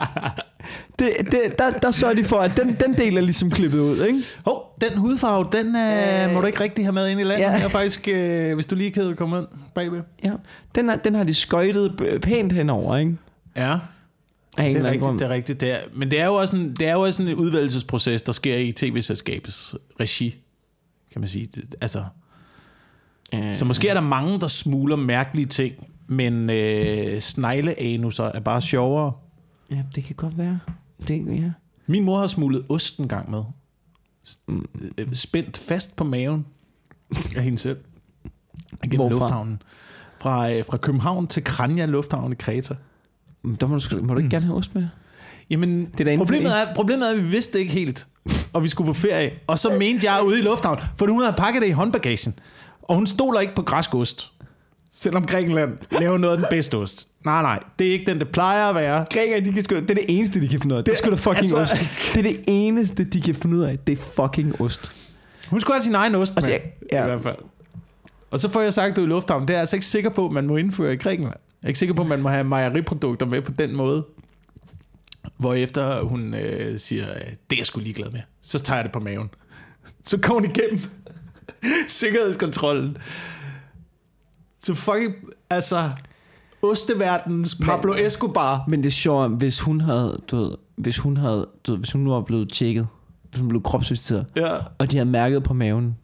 [0.98, 4.06] Det, det, der, der sørger de for, at den, den del er ligesom klippet ud,
[4.06, 4.18] ikke?
[4.44, 7.44] Hov, den hudfarve, den øh, må du ikke rigtig have med ind i landet.
[7.44, 7.50] Ja.
[7.50, 10.00] Jeg er faktisk, øh, hvis du lige kan komme ind bagved.
[10.24, 10.32] Ja.
[10.74, 13.16] Den, har, den har de skøjtet pænt henover, ikke?
[13.56, 13.78] Ja,
[14.56, 15.18] Af det er rigtigt, grund.
[15.18, 15.60] det er rigtigt.
[15.60, 18.32] Det er, men det er jo også en, det er jo også en udvalgelsesproces, der
[18.32, 20.36] sker i tv-selskabets regi,
[21.12, 21.46] kan man sige.
[21.46, 22.04] Det, altså,
[23.34, 25.74] Øh, så måske er der mange, der smuler mærkelige ting,
[26.06, 29.12] men øh, snegleanuser er bare sjovere.
[29.70, 30.58] Ja, det kan godt være.
[31.08, 31.50] Det, ja.
[31.86, 33.42] Min mor har smuglet ost en gang med.
[34.98, 36.46] Øh, Spændt fast på maven
[37.36, 37.78] af hende selv.
[38.82, 39.18] Gennem Hvorfra?
[39.18, 39.62] lufthavnen.
[40.20, 42.74] Fra, øh, fra København til Kranja Lufthavn i Kreta.
[43.60, 44.86] Der må du, må du ikke gerne have ost med?
[45.50, 46.56] Jamen, Det er problemet, det.
[46.70, 48.06] er, problemet er, at vi vidste det ikke helt,
[48.52, 49.30] og vi skulle på ferie.
[49.46, 52.34] Og så mente jeg ude i lufthavn, for hun havde pakket det i håndbagagen.
[52.82, 54.32] Og hun stoler ikke på græsk ost.
[54.96, 57.08] Selvom Grækenland laver noget af den bedste ost.
[57.24, 59.06] Nej, nej, det er ikke den, det plejer at være.
[59.12, 60.84] Grækere, de kan sgu, det er det eneste, de kan finde ud af.
[60.84, 61.74] Det er sgu da fucking altså- ost.
[62.14, 63.78] Det er det eneste, de kan finde ud af.
[63.78, 64.96] Det er fucking ost.
[65.48, 66.58] Hun skulle have sin egen ost Altså, med,
[66.92, 67.02] ja.
[67.02, 67.36] i hvert fald.
[68.30, 70.26] Og så får jeg sagt ud i lufthavn, det er jeg altså ikke sikker på,
[70.26, 71.36] at man må indføre i Grækenland.
[71.64, 74.06] Jeg er ikke sikker på, at man må have mejeriprodukter med på den måde.
[75.36, 78.20] Hvorefter hun øh, siger, øh, det er jeg sgu ligeglad med.
[78.42, 79.30] Så tager jeg det på maven.
[80.06, 80.80] Så kommer hun igennem
[81.88, 82.96] sikkerhedskontrollen.
[84.62, 85.14] Så fucking,
[85.50, 85.90] altså,
[86.62, 88.64] osteverdens Pablo Men- Escobar.
[88.68, 91.92] Men det er sjovt, hvis hun havde, du ved, hvis hun havde, du ved, hvis
[91.92, 92.86] hun nu var blevet tjekket,
[93.30, 94.48] hvis hun blev kropsvisiteret, Ja.
[94.78, 95.96] og de havde mærket på maven,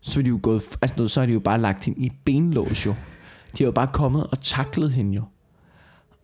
[0.00, 2.86] så er de jo gået, altså så har de jo bare lagt hende i benlås
[2.86, 2.94] jo.
[3.58, 5.22] De har jo bare kommet og taklet hende jo.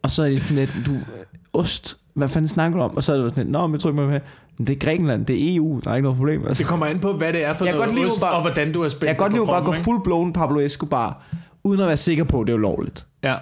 [0.03, 0.93] Og så er det sådan lidt, du,
[1.53, 2.97] ost, hvad fanden snakker du om?
[2.97, 4.21] Og så er det sådan lidt, nå, men jeg tror ikke, man have.
[4.59, 6.47] Men det er Grækenland, det er EU, der er ikke noget problem.
[6.47, 6.63] Altså.
[6.63, 8.73] Det kommer an på, hvad det er for Jeg noget godt ost, bare- og hvordan
[8.73, 11.23] du har spændt Jeg kan godt lide bare gå kroppen, full blown Pablo Escobar,
[11.65, 13.07] uden at være sikker på, at det er ulovligt.
[13.25, 13.35] Ja.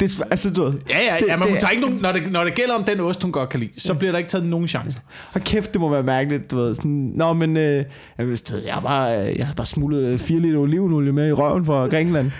[0.00, 2.32] Det er, altså, du Ja, ja, det, ja men hun tager ikke nogen, når, det,
[2.32, 4.46] når det gælder om den ost, hun godt kan lide, så bliver der ikke taget
[4.46, 5.00] nogen chance.
[5.34, 6.74] Og kæft, det må være mærkeligt, du ved.
[6.74, 7.84] Sådan, Nå, men øh,
[8.18, 11.28] jeg, vidste, jeg, har bare, øh, jeg har bare smuglet øh, 4 liter olivenolie med
[11.28, 12.30] i røven fra Grækenland.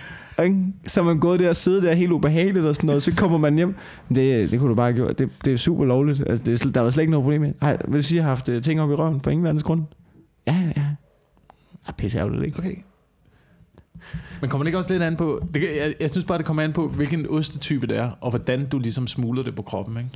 [0.42, 0.64] Ikke?
[0.86, 3.54] Så man gået der og siddet der helt ubehageligt og sådan noget, så kommer man
[3.54, 3.74] hjem.
[4.08, 5.18] Det, det kunne du bare have gjort.
[5.18, 6.20] Det, det er super lovligt.
[6.26, 7.52] Altså, det er, der var slet ikke noget problem med.
[7.62, 9.44] Ej, vil du sige, at jeg har haft øh, ting op i røven for ingen
[9.44, 9.82] verdens grund?
[10.46, 10.86] Ja, ja, ja.
[11.86, 12.58] Ah, pisse ærgerligt, ikke?
[12.58, 12.76] Okay.
[14.40, 16.62] Men kommer det ikke også lidt an på, det, jeg, jeg synes bare, det kommer
[16.62, 20.10] an på, hvilken ostetype det er, og hvordan du ligesom smugler det på kroppen, ikke?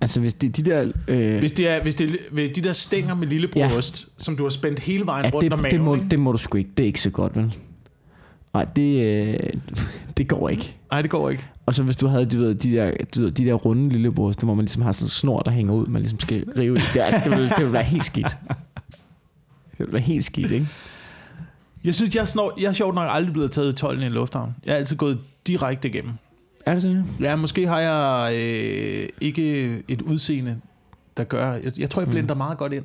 [0.00, 0.92] Altså, hvis det de der...
[1.08, 4.22] Øh, Hvis det er, hvis det hvis de der stænger med lillebrødost, ja.
[4.24, 6.06] som du har spændt hele vejen ja, rundt om det, maven, det, må, ikke?
[6.10, 6.70] det må du sgu ikke.
[6.76, 7.54] Det er ikke så godt, vel?
[8.54, 9.38] Nej, det, øh,
[10.16, 10.76] det går ikke.
[10.90, 11.46] Nej, det går ikke.
[11.66, 14.44] Og så hvis du havde du ved, de, der, du ved, de der runde lillebryster,
[14.44, 16.80] hvor man ligesom har sådan en snor, der hænger ud, man ligesom skal rive i.
[16.94, 18.26] Det, altså, det, vil, det vil være helt skidt.
[19.78, 20.68] Det vil være helt skidt, ikke?
[21.84, 24.12] Jeg synes, jeg snor, jeg er sjovt nok aldrig blevet taget i tolden i en
[24.12, 24.54] lufthavn.
[24.66, 26.12] Jeg er altid gået direkte igennem.
[26.66, 27.04] Er det så?
[27.20, 30.60] Ja, måske har jeg øh, ikke et udseende,
[31.16, 31.52] der gør...
[31.52, 32.38] Jeg, jeg tror, jeg blinder mm.
[32.38, 32.84] meget godt ind.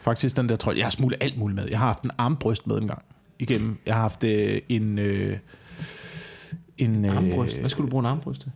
[0.00, 0.76] Faktisk den der trøje.
[0.76, 1.68] Jeg har smuglet alt muligt med.
[1.70, 3.02] Jeg har haft en armbryst med en gang
[3.38, 3.78] igennem.
[3.86, 4.98] Jeg har haft øh, en...
[4.98, 5.38] Øh,
[6.78, 7.58] en øh, Armbryst.
[7.58, 8.50] Hvad skulle du bruge en armbryst til?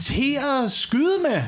[0.00, 1.42] til at skyde med.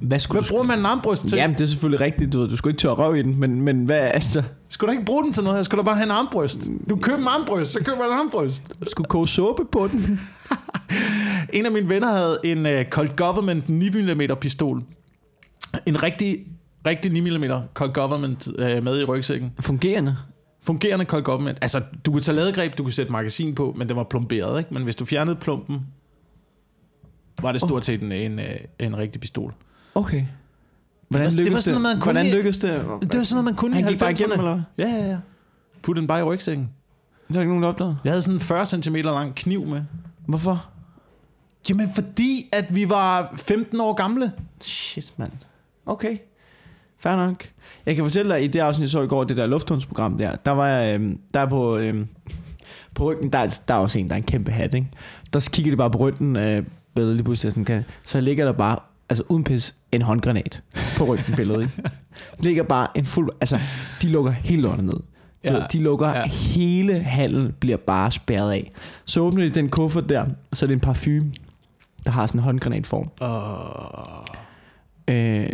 [0.00, 1.36] Hvad skulle Hvad bruger man en armbryst til?
[1.36, 2.32] Jamen, det er selvfølgelig rigtigt.
[2.32, 4.92] Du, ved, du skulle ikke tørre røv i den, men, men hvad altså, Skal du
[4.92, 5.62] ikke bruge den til noget her?
[5.62, 6.68] Skal du bare have en armbryst?
[6.90, 8.72] Du køber en armbryst, så køber du en armbryst.
[8.84, 10.00] Du skulle koge suppe på den.
[11.52, 14.82] En af mine venner havde en uh, Colt Government 9 mm pistol.
[15.86, 16.46] En rigtig,
[16.86, 19.52] rigtig 9 mm Colt Government uh, med i rygsækken.
[19.60, 20.16] Fungerende.
[20.62, 21.58] Fungerende Colt Government.
[21.62, 24.74] Altså, du kunne tage ladegreb, du kunne sætte magasin på, men den var plomberet, ikke?
[24.74, 25.86] Men hvis du fjernede plumpen,
[27.42, 28.44] var det stort set en, en, øh,
[28.78, 29.54] en rigtig pistol.
[29.94, 30.24] Okay.
[31.08, 32.70] Hvordan var- det var lykkedes sådan man kunne Hvordan lykkedes det?
[33.02, 34.18] Det var sådan noget, man kunne Han i gik bare 90'erne.
[34.18, 34.62] igennem, eller?
[34.78, 35.18] Ja, ja, ja.
[35.82, 36.70] Put den bare i rygsækken.
[37.28, 37.96] Det er ikke nogen, der opdagede.
[38.04, 39.82] Jeg havde sådan en 40 cm lang kniv med.
[40.26, 40.66] Hvorfor?
[41.70, 44.32] Jamen, fordi at vi var 15 år gamle.
[44.60, 45.32] Shit, mand.
[45.86, 46.18] Okay.
[47.00, 47.44] Fair nok.
[47.86, 50.36] Jeg kan fortælle dig, i det afsnit, jeg så i går, det der lufthundsprogram der,
[50.36, 52.08] der var jeg, øhm, der er på, øhm,
[52.94, 54.86] på ryggen, der er, der er også en, der er en kæmpe hat, ikke?
[55.32, 56.62] Der kigger de bare på ryggen, øh,
[56.94, 58.76] billedet lige pludselig, sådan kan, så ligger der bare,
[59.08, 60.62] altså uden pis, en håndgranat
[60.98, 61.90] på ryggen billedet, ikke?
[62.44, 63.58] Ligger bare en fuld, altså,
[64.02, 65.00] de lukker helt lortet ned.
[65.44, 66.26] Ja, Ja, de lukker ja.
[66.28, 68.72] hele hallen bliver bare spærret af.
[69.04, 71.32] Så åbner de den kuffert der, og så er det en parfume,
[72.06, 73.10] der har sådan en håndgranatform
[75.10, 75.46] Uh, øh,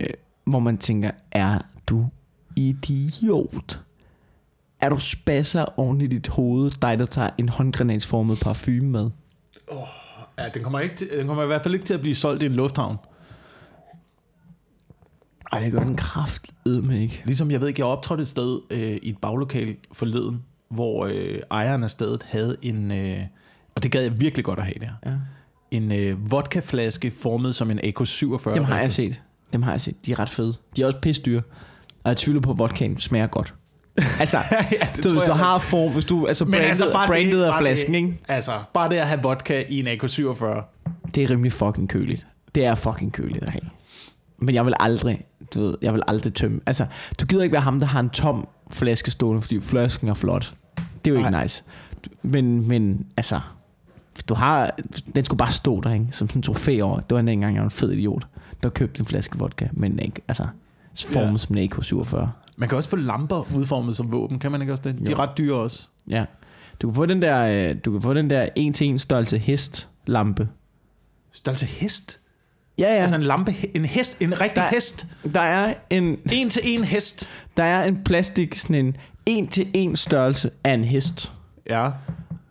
[0.47, 2.07] hvor man tænker, er du
[2.57, 3.81] idiot?
[4.81, 9.11] Er du spasser oven i dit hoved, dig der tager en håndgranatsformet parfume med?
[10.39, 12.43] Ja, den kommer, ikke til, den kommer i hvert fald ikke til at blive solgt
[12.43, 12.97] i en lufthavn.
[15.53, 17.23] Ej, det gør den kraft med ikke.
[17.25, 21.39] Ligesom jeg ved ikke, jeg optrådte et sted øh, i et baglokal forleden, hvor øh,
[21.51, 23.19] ejeren af stedet havde en, øh,
[23.75, 25.17] og det gad jeg virkelig godt at have der, Ja.
[25.71, 28.55] en øh, vodkaflaske formet som en AK-47.
[28.55, 29.23] Dem har jeg set.
[29.53, 30.07] Dem har jeg set.
[30.07, 30.55] De er ret fede.
[30.77, 31.43] De er også pisse dyre.
[32.05, 33.55] Og jeg tvivler på, at vodkaen smager godt.
[34.21, 35.37] Altså, ja, det så hvis du jeg.
[35.37, 38.19] har form, hvis du, altså brandet, altså brandet af bare flasken, det, ikke?
[38.29, 40.45] Altså, bare det at have vodka i en AK-47.
[41.15, 42.27] Det er rimelig fucking køligt.
[42.55, 43.63] Det er fucking køligt at have.
[44.39, 46.61] Men jeg vil aldrig, du ved, jeg vil aldrig tømme.
[46.67, 46.87] Altså,
[47.21, 50.53] du gider ikke være ham, der har en tom flaske stående, fordi flasken er flot.
[50.77, 51.43] Det er jo ikke Nej.
[51.43, 51.65] nice.
[52.23, 53.41] Men, men altså,
[54.29, 54.71] du har,
[55.15, 56.07] den skulle bare stå der, ikke?
[56.11, 57.01] Som sådan en trofæ over.
[57.01, 58.27] Det var en gang, jeg var en fed idiot,
[58.67, 60.47] der købte en flaske vodka, men ikke, altså,
[61.09, 61.39] formet Ja.
[61.39, 62.27] som en AK-47.
[62.57, 64.99] Man kan også få lamper udformet som våben, kan man ikke også det?
[64.99, 65.17] De er Jo.
[65.17, 65.89] ret dyre også.
[66.09, 66.25] Ja.
[66.83, 70.49] Du kan få den der, øh, du kan få den der 1-til-1 størrelse hestlampe.
[71.33, 72.21] Størrelse hest.
[72.79, 73.01] Ja, ja.
[73.01, 75.07] Altså en lampe, en hest, en rigtig Der- hest.
[75.35, 77.29] der er en, En til en hest.
[77.57, 78.97] der er en plastik, sådan en
[79.31, 81.33] 1-til-1 størrelse af en hest.
[81.71, 81.91] Ja.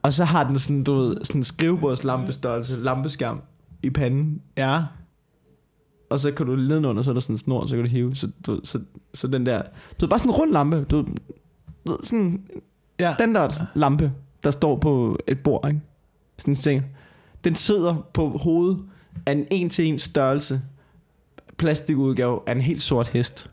[0.01, 3.41] Og så har den sådan, du ved, sådan en skrivebordslampestørrelse, lampeskærm
[3.83, 4.41] i panden.
[4.57, 4.81] Ja.
[6.09, 8.15] Og så kan du nedenunder, så er der sådan en snor, så kan du hive.
[8.15, 8.79] Så, du, så,
[9.13, 10.83] så den der, du ved, bare sådan en rund lampe.
[10.91, 10.97] Du
[11.85, 12.43] ved, sådan
[12.99, 13.13] Ja.
[13.13, 14.11] standard lampe,
[14.43, 15.81] der står på et bord, ikke?
[16.39, 16.83] Sådan en ting.
[17.43, 18.79] Den sidder på hovedet
[19.25, 20.61] af en en til en størrelse
[21.57, 23.49] plastikudgave af en helt sort hest.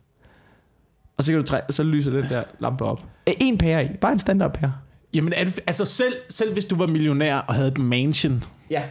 [1.17, 3.07] Og så kan du træ, så lyser den der lampe op.
[3.41, 4.73] En pære i, bare en standard pære.
[5.15, 8.83] Jamen, er det, altså selv, selv hvis du var millionær og havde et mansion, Ja.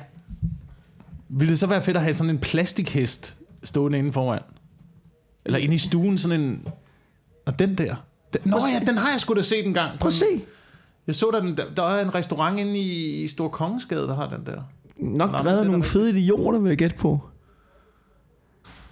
[1.30, 4.42] ville det så være fedt at have sådan en plastikhest stående inde foran?
[5.46, 6.68] Eller inde i stuen, sådan en...
[7.46, 7.96] Og den der.
[8.34, 10.00] Den, nå ja, den har jeg sgu da set en gang.
[10.00, 10.26] Prøv at se.
[11.08, 14.16] Jeg så, der, den, der, der er en restaurant inde i, i Stor Kongensgade, der
[14.16, 14.62] har den der.
[14.98, 17.20] Nok det drevet da nogle fede idioter, vil jeg gætte på.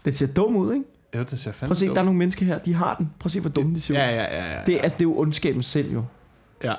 [0.06, 0.86] Det ser dum ud, ikke?
[1.14, 1.96] Ja, det ser fandme Prøv at se, dumt.
[1.96, 3.06] der er nogle mennesker her, de har den.
[3.20, 3.98] Prøv at se, hvor dumme de ser ud.
[4.00, 4.66] Ja, ja, ja, ja.
[4.66, 6.04] Det, er- altså, det er jo ondskaben selv jo.
[6.64, 6.74] ja.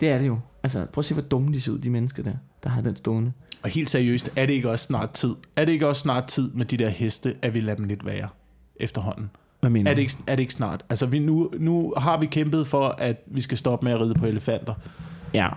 [0.00, 0.38] Det er det jo.
[0.62, 2.96] Altså, prøv at se, hvor dumme de ser ud, de mennesker der, der har den
[2.96, 3.32] stående.
[3.62, 5.34] Og helt seriøst, er det ikke også snart tid?
[5.56, 8.06] Er det ikke også snart tid med de der heste, at vi lader dem lidt
[8.06, 8.28] være
[8.76, 9.30] efterhånden?
[9.60, 10.82] Hvad mener Er det ikke, er det ikke snart?
[10.90, 14.14] Altså, vi nu, nu har vi kæmpet for, at vi skal stoppe med at ride
[14.14, 14.74] på elefanter.
[15.34, 15.48] Ja.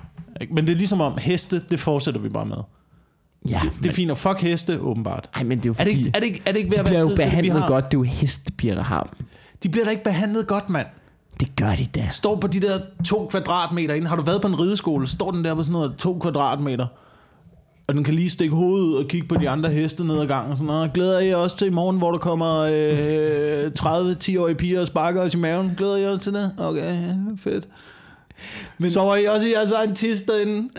[0.52, 2.58] Men det er ligesom om, heste, det fortsætter vi bare med.
[3.50, 5.30] Ja, Det er fint at fuck heste, åbenbart.
[5.36, 6.72] Ej, men det er jo Er fordi, det, ikke, er, det ikke, er det ikke
[6.72, 7.68] ved de at være tid til det, vi behandlet har?
[7.68, 7.86] godt.
[7.92, 9.26] Det er jo hestepiger, der har dem.
[9.64, 10.88] De bliver da ikke behandlet godt, mand.
[11.40, 12.08] Det gør de da.
[12.10, 14.08] Står på de der to kvadratmeter inde.
[14.08, 15.08] Har du været på en rideskole?
[15.08, 16.88] Står den der på sådan noget to kvadratmeter?
[17.88, 20.28] Og den kan lige stikke hovedet ud og kigge på de andre heste ned ad
[20.28, 20.52] gangen.
[20.52, 20.94] Og sådan noget.
[20.94, 25.34] Glæder I også til i morgen, hvor der kommer øh, 30-10-årige piger og sparker os
[25.34, 25.72] i maven?
[25.78, 26.52] Glæder I også til det?
[26.58, 26.98] Okay,
[27.44, 27.68] fedt.
[28.78, 30.70] Men sover I også i jeres egen tis derinde?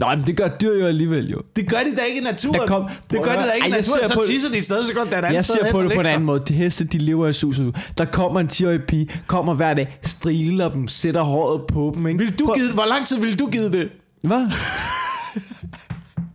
[0.00, 1.40] Nej, men det gør dyr jo alligevel jo.
[1.56, 2.60] Det gør de da ikke i naturen.
[2.60, 4.08] Der kom- det gør de da ikke i jeg naturen.
[4.08, 6.00] Så tisser de i stedet, så går den anden Jeg sted ser på det på
[6.00, 6.42] en anden måde.
[6.48, 7.60] De heste, de lever i sus.
[7.98, 12.06] Der kommer en 10-årig pige, kommer hver dag, striler dem, sætter håret på dem.
[12.06, 12.18] Ikke?
[12.18, 13.88] Vil du give, hvor lang tid ville du give det?
[14.22, 14.46] Hvad?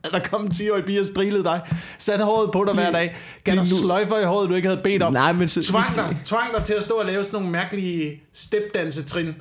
[0.11, 1.61] der kom en 10-årig pige og strilede dig,
[1.97, 5.03] satte håret på dig hver dag, gav dig sløjfer i håret, du ikke havde bedt
[5.03, 7.51] om, Nej, men så- tvang, dig, tvang dig til at stå og lave sådan nogle
[7.51, 9.33] mærkelige stepdansetrin.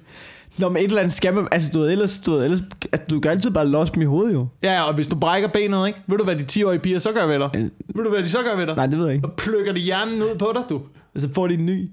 [0.58, 1.48] Nå, men et eller andet skal man...
[1.52, 2.18] Altså, du ved, ellers...
[2.26, 2.60] Du, ved, ellers
[2.92, 4.46] altså, du kan altid bare losse dem i hovedet, jo.
[4.62, 6.00] Ja, ja, og hvis du brækker benet, ikke?
[6.06, 7.50] Ved du, hvad de 10-årige piger så gør ved dig?
[7.54, 7.62] Øh.
[7.94, 8.76] Ved du, hvad de så gør ved dig?
[8.76, 9.28] Nej, det ved jeg ikke.
[9.28, 10.80] Så plukker de hjernen ud på dig, du.
[11.14, 11.80] Altså, får de en ny.
[11.80, 11.90] Det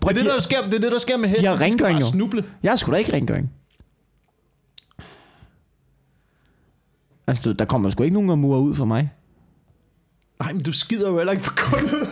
[0.00, 1.46] Prøv, er det, de, der sker, det er det, der sker med hesten.
[1.48, 2.06] har skal rengøring, jo.
[2.06, 2.44] snuble.
[2.62, 3.50] jeg har sgu da ikke rengøring.
[7.26, 9.12] Altså, der kommer sgu ikke nogen og murer ud for mig.
[10.40, 12.08] Nej, men du skider jo heller ikke på gulvet.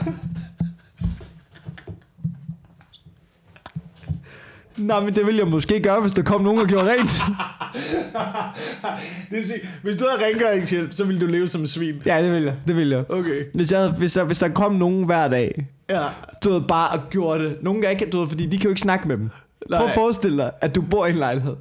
[4.77, 7.11] Nej, men det ville jeg måske gøre, hvis der kom nogen og gjorde rent.
[9.31, 12.03] det vil sige, hvis du havde rengøringshjælp, så ville du leve som en svin.
[12.07, 12.55] ja, det vil jeg.
[12.67, 13.11] Det vil jeg.
[13.11, 13.45] Okay.
[13.55, 16.01] Hvis, jeg havde, hvis, der, hvis der kom nogen hver dag, Ja.
[16.45, 17.57] du ved, bare og gjorde det.
[17.63, 19.31] Nogen gange, du ved, fordi de kan jo ikke snakke med dem.
[19.71, 19.79] Nej.
[19.79, 21.57] Prøv at forestille dig, at du bor i en lejlighed.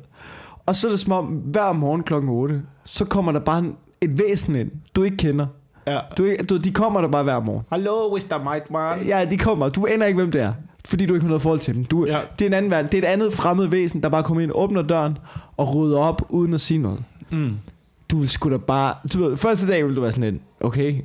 [0.65, 3.75] Og så er det som om, hver morgen klokken 8, så kommer der bare en,
[4.01, 5.45] et væsen ind, du ikke kender.
[5.87, 5.99] Ja.
[6.17, 7.61] Du, du, de kommer der bare hver morgen.
[7.69, 8.51] Hallo, Mr.
[8.51, 9.07] Mightman.
[9.07, 9.69] Ja, de kommer.
[9.69, 10.53] Du aner ikke, hvem det er.
[10.85, 11.85] Fordi du ikke har noget forhold til dem.
[11.85, 12.19] Du, Ja.
[12.39, 12.85] Det er en anden.
[12.85, 15.17] Det er et andet fremmed væsen, der bare kommer ind, åbner døren
[15.57, 17.03] og rydder op, uden at sige noget.
[17.31, 17.53] Mm.
[18.11, 18.93] Du vil sgu da bare...
[19.13, 21.01] Du ved, første dag vil du være sådan lidt, okay,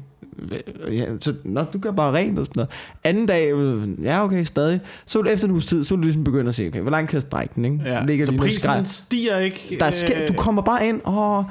[0.93, 2.71] ja, så, nå, du gør bare rent og sådan noget.
[3.05, 4.81] Anden dag, øh, ja okay, stadig.
[5.07, 7.11] Så efter en uges tid, så vil du ligesom begynde at se, okay, hvor langt
[7.11, 7.81] kan jeg strække den, ikke?
[7.85, 8.05] Ja.
[8.05, 9.77] Ligger så prisen stiger ikke.
[9.81, 11.45] Der sker, du kommer bare ind, og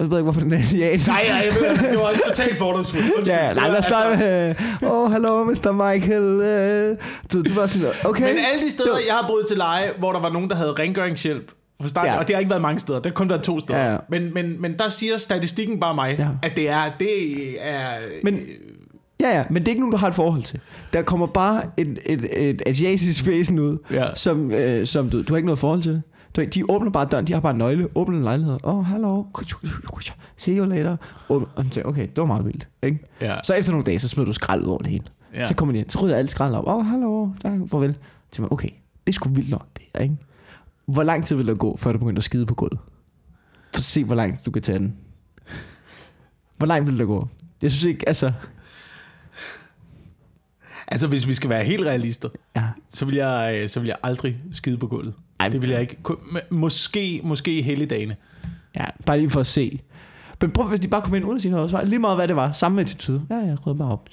[0.00, 1.06] jeg ved ikke, hvorfor den er asiat.
[1.06, 3.28] Nej, nej, jeg ved, det var totalt fordomsfuldt.
[3.28, 5.72] Ja, nej, lad os starte med, åh, oh, hallo, Mr.
[5.72, 6.22] Michael.
[6.24, 6.96] øh.
[7.32, 8.28] Du, du var sådan, okay.
[8.28, 10.72] Men alle de steder, jeg har boet til leje, hvor der var nogen, der havde
[10.72, 12.18] rengøringshjælp, Fra starten, Ja.
[12.18, 12.98] Og det har ikke været mange steder.
[12.98, 13.78] Det har kun været to steder.
[13.78, 13.98] Ja, ja.
[14.08, 16.28] Men, men, men der siger statistikken bare mig, Ja.
[16.42, 16.82] at det er...
[16.98, 17.86] Det er
[18.24, 18.38] Men,
[19.20, 20.60] ja, ja, men det er ikke nogen, du har et forhold til.
[20.92, 24.14] Der kommer bare et, et, et asiatisk væsen ud, Ja.
[24.14, 26.02] som, øh, som du, du har ikke noget forhold til det.
[26.36, 28.58] Du, de åbner bare døren, de har bare en nøgle, åbner en lejlighed.
[28.64, 29.24] Åh, oh, hallo,
[30.36, 30.96] see you later.
[31.84, 32.68] Okay, det var meget vildt.
[32.82, 32.98] Ikke?
[33.20, 33.36] Ja.
[33.44, 35.04] Så efter nogle dage, så smider du skrald ud over det hele.
[35.34, 35.46] Ja.
[35.46, 36.66] Så kommer de ind, så rydder alt skrald op.
[36.66, 37.96] Åh, oh, hallo, tak, farvel.
[38.32, 38.68] Så man, okay,
[39.06, 40.16] det er sgu vildt nok, det her, ikke?
[40.86, 42.78] Hvor lang tid vil der gå, før du begynder at skide på gulvet?
[43.74, 44.96] For at se, hvor langt du kan tage den.
[46.56, 47.28] Hvor langt vil der gå?
[47.62, 48.32] Jeg synes ikke, altså...
[50.88, 52.62] Altså, hvis vi skal være helt realister, Ja.
[52.88, 55.14] så vil jeg, øh, så vil jeg aldrig skide på gulvet.
[55.40, 55.96] Ej, Det vil jeg ikke.
[56.50, 58.16] Måske, måske i helligdagene.
[58.76, 59.78] Ja, bare lige for at se.
[60.40, 62.16] Men prøv, hvis de bare kom ind uden at sige noget, så det lige meget,
[62.16, 62.52] hvad det var.
[62.52, 63.26] Samme attitude.
[63.30, 64.08] Ja, ja, rød bare op.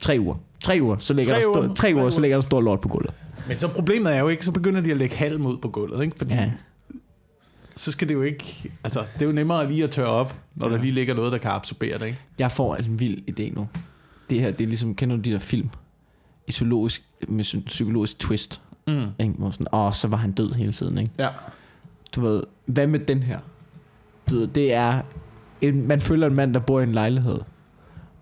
[0.00, 0.34] Tre uger.
[0.60, 1.66] Tre uger, så ligger, Tre der, uger.
[1.66, 2.10] stor, tre uger.
[2.10, 3.14] så ligger der stor lort på gulvet.
[3.48, 6.02] Men så problemet er jo ikke, så begynder de at lægge halm ud på gulvet,
[6.04, 6.14] ikke?
[6.18, 6.50] Fordi Ja.
[7.70, 8.70] så skal det jo ikke...
[8.84, 10.74] Altså, det er jo nemmere lige at tørre op, når ja.
[10.74, 12.18] der lige ligger noget, der kan absorbere det, ikke?
[12.38, 13.68] Jeg får en vild idé nu.
[14.30, 15.68] Det her, det er ligesom, kender du de der film?
[16.48, 18.60] I zoologisk, med psy- psykologisk twist.
[18.86, 19.02] Mm.
[19.18, 19.34] Ikke?
[19.38, 21.12] Hvor sådan, åh, så var han død hele tiden, ikke?
[21.18, 21.28] Ja.
[22.16, 23.38] Du ved, hvad med den her?
[24.30, 25.02] Du ved, det er,
[25.60, 27.38] en, man følger en mand, der bor i en lejlighed.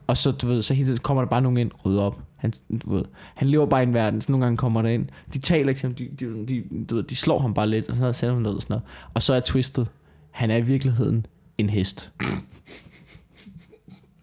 [0.06, 2.20] Og så, du ved, så hele tiden kommer der bare nogen ind, rydder op.
[2.40, 2.52] Han,
[2.84, 5.06] du ved, han lever bare i en verden, så nogle gange kommer der ind.
[5.34, 8.12] De taler ikke de, de, de, du ved, de slår ham bare lidt, og så
[8.12, 8.82] sætter ham ned og sådan noget.
[9.14, 9.88] Og så er twistet,
[10.30, 11.26] han er i virkeligheden
[11.58, 12.10] en hest.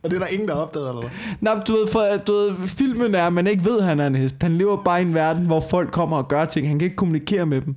[0.04, 1.10] Og det er der ingen, der har opdaget, eller hvad?
[1.42, 4.08] Nå, du ved, for, du ved, filmen er, at man ikke ved, at han er
[4.08, 4.36] en hest.
[4.42, 6.68] Han lever bare i en verden, hvor folk kommer og gør ting.
[6.68, 7.76] Han kan ikke kommunikere med dem.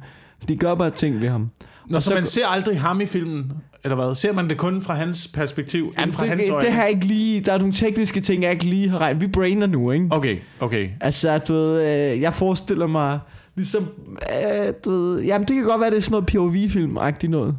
[0.48, 1.50] De gør bare ting ved ham.
[1.86, 3.52] Nå, Og så, så- man ser aldrig ham i filmen,
[3.84, 4.14] eller hvad?
[4.14, 6.66] Ser man det kun fra hans perspektiv, Jamen, fra det, hans det, øjne?
[6.66, 9.20] det her er ikke lige, der er nogle tekniske ting, jeg ikke lige har regnet.
[9.22, 10.06] Vi brainer nu, ikke?
[10.10, 10.88] Okay, okay.
[11.00, 13.18] Altså, du ved, øh, jeg forestiller mig,
[13.56, 17.56] ligesom, øh, du ved, jamen det kan godt være, det er sådan noget POV-film-agtigt noget.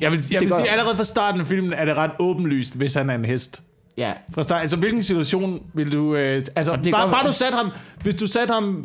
[0.00, 2.74] Jeg vil, jeg vil går- sige, allerede fra starten af filmen er det ret åbenlyst,
[2.74, 3.62] hvis han er en hest.
[3.96, 4.12] Ja.
[4.34, 6.14] Fra start, altså hvilken situation vil du...
[6.16, 7.70] Øh, altså, det bare, godt- bare du satte ham...
[8.02, 8.84] Hvis du satte ham...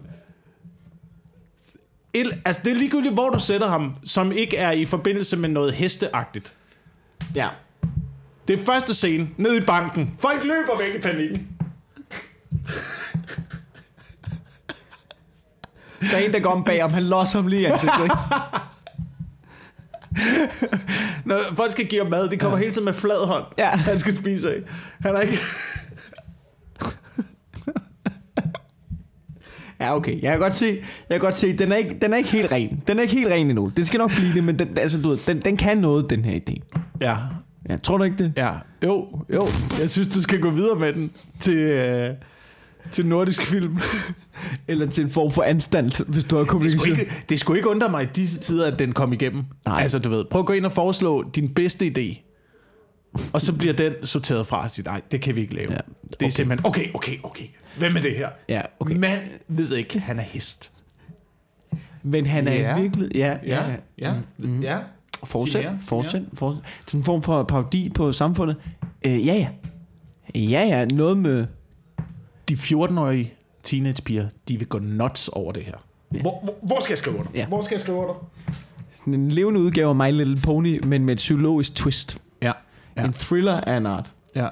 [2.14, 5.50] Et, altså, det er ligegyldigt, hvor du sætter ham, som ikke er i forbindelse med
[5.50, 6.54] noget hesteagtigt.
[7.36, 7.48] Ja.
[8.48, 10.14] Det er første scene, ned i banken.
[10.20, 11.40] Folk løber væk i panik.
[16.02, 18.16] Der er en, der går om bagom, han losser ham lige i ansigtet, ikke?
[21.26, 22.62] Når folk skal give ham mad, de kommer ja.
[22.62, 23.46] hele tiden med flad hånd.
[23.58, 23.70] Ja.
[23.70, 24.62] Han skal spise af.
[25.00, 25.38] Han er ikke...
[29.80, 30.22] Ja, okay.
[30.22, 32.52] Jeg kan godt se, jeg kan godt se den, er ikke, den er ikke helt
[32.52, 32.84] ren.
[32.88, 33.72] Den er ikke helt ren endnu.
[33.78, 36.26] Den skal nok blive det, men den, altså, du ved, den, den kan noget, den
[36.26, 36.80] her idé.
[37.02, 37.18] Ja.
[37.70, 38.34] Ja, tror du ikke det?
[38.38, 38.52] Ja.
[38.84, 39.46] Jo, jo.
[39.80, 42.10] Jeg synes, du skal gå videre med den til, øh,
[42.92, 43.78] til nordisk film.
[44.68, 47.00] Eller til en form for anstand, hvis du har Det skulle, kommunikation.
[47.00, 49.44] ikke, det skulle ikke undre mig i disse tider, at den kom igennem.
[49.66, 49.82] Nej.
[49.82, 52.26] Altså, du ved, prøv at gå ind og foreslå din bedste idé.
[53.34, 55.72] Og så bliver den sorteret fra og siger, nej, det kan vi ikke lave.
[55.72, 56.30] Ja, Ja, Det er okay.
[56.30, 57.44] simpelthen, okay, okay, okay.
[57.80, 58.30] Hvem er det her?
[58.50, 58.96] Ja, okay.
[58.96, 60.72] Man ved ikke, han er hest.
[62.04, 62.78] Men han er Ja.
[62.78, 63.18] i virkeligheden...
[63.18, 63.76] Ja, ja, ja.
[63.98, 64.14] ja.
[64.38, 64.62] Mhm.
[64.64, 64.78] ja.
[65.24, 66.64] Fortsæt, Ja, fortsæt, fortsæt.
[66.88, 68.56] Sådan en form for parodi på samfundet.
[69.06, 69.48] Øh, ja, ja.
[70.36, 71.46] Ja, ja, noget med...
[72.50, 75.74] De 14-årige teenagepiger, de vil gå nuts over det her.
[76.14, 76.22] Ja.
[76.22, 77.32] Hvor, hvor, hvor skal jeg skrive under?
[77.36, 77.46] Ja.
[77.48, 78.30] Hvor skal jeg skrive under?
[79.00, 82.22] Sådan en levende udgave af My Little Pony, men med et psykologisk twist.
[82.42, 82.48] Ja.
[82.48, 82.54] Ja.
[82.98, 83.06] Ja.
[83.08, 84.12] En thriller af en art.
[84.36, 84.48] Ja.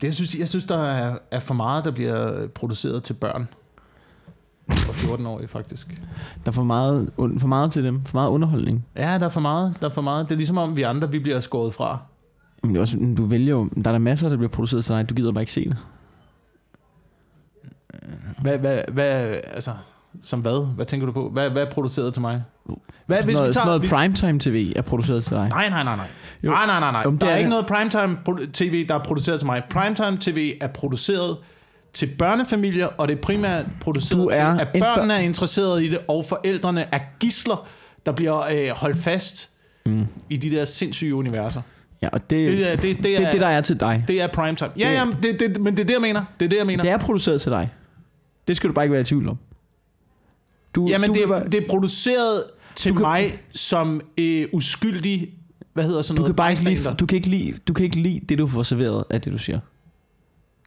[0.00, 3.48] Det, jeg, synes, jeg synes, der er, er for meget, der bliver produceret til børn.
[4.70, 6.00] For 14-årige, faktisk.
[6.44, 8.02] Der er for meget, for meget til dem.
[8.02, 8.86] For meget underholdning.
[8.96, 9.74] Ja, der er for meget.
[9.80, 10.28] Der er for meget.
[10.28, 11.98] Det er ligesom om, vi andre vi bliver skåret fra.
[12.62, 13.68] Men det er også, du vælger jo...
[13.68, 15.10] Der er der masser, der bliver produceret til dig.
[15.10, 15.76] Du gider bare ikke se det.
[18.42, 19.70] Hvad, hvad, hvad, altså,
[20.22, 20.66] som hvad?
[20.74, 21.28] Hvad tænker du på?
[21.32, 22.42] Hvad, hvad er produceret til mig?
[23.06, 25.48] Hvad, Sådan noget, sådan noget primetime tv er produceret til dig.
[25.48, 26.06] Nej, nej, nej, nej.
[26.44, 26.50] Jo.
[26.50, 27.02] Nej, nej, nej, nej.
[27.04, 28.18] Jo, men der er, er- ikke noget primetime
[28.52, 29.62] tv, der er produceret til mig.
[29.70, 31.36] Primetime tv er produceret
[31.92, 35.82] til børnefamilier, og det er primært produceret Du til, er at en børnene er interesseret
[35.82, 37.66] i det, og forældrene er gisler,
[38.06, 39.50] der bliver øh, holdt fast
[39.86, 40.06] Mm.
[40.30, 41.62] i de der sindssyge universer.
[42.02, 44.04] Ja, og det, Det er det, det, det er det, der er til dig.
[44.08, 44.70] det er primetime.
[44.78, 44.94] Ja, Det-
[45.24, 46.24] ja, det, det, men det er det, jeg mener.
[46.40, 46.82] Det er det, jeg mener.
[46.82, 47.70] Det er produceret til dig.
[48.48, 49.38] Det skal du bare ikke være i tvivl om.
[50.74, 52.42] Du, Jamen, du det, bare, det er produceret
[52.74, 55.30] til kan- mig som øh, uskyldig,
[55.74, 56.28] hvad hedder sådan du noget?
[56.30, 58.62] kan bare ikke lide, du kan ikke lide, du kan ikke lide det, du får
[58.62, 59.58] serveret af det, du siger.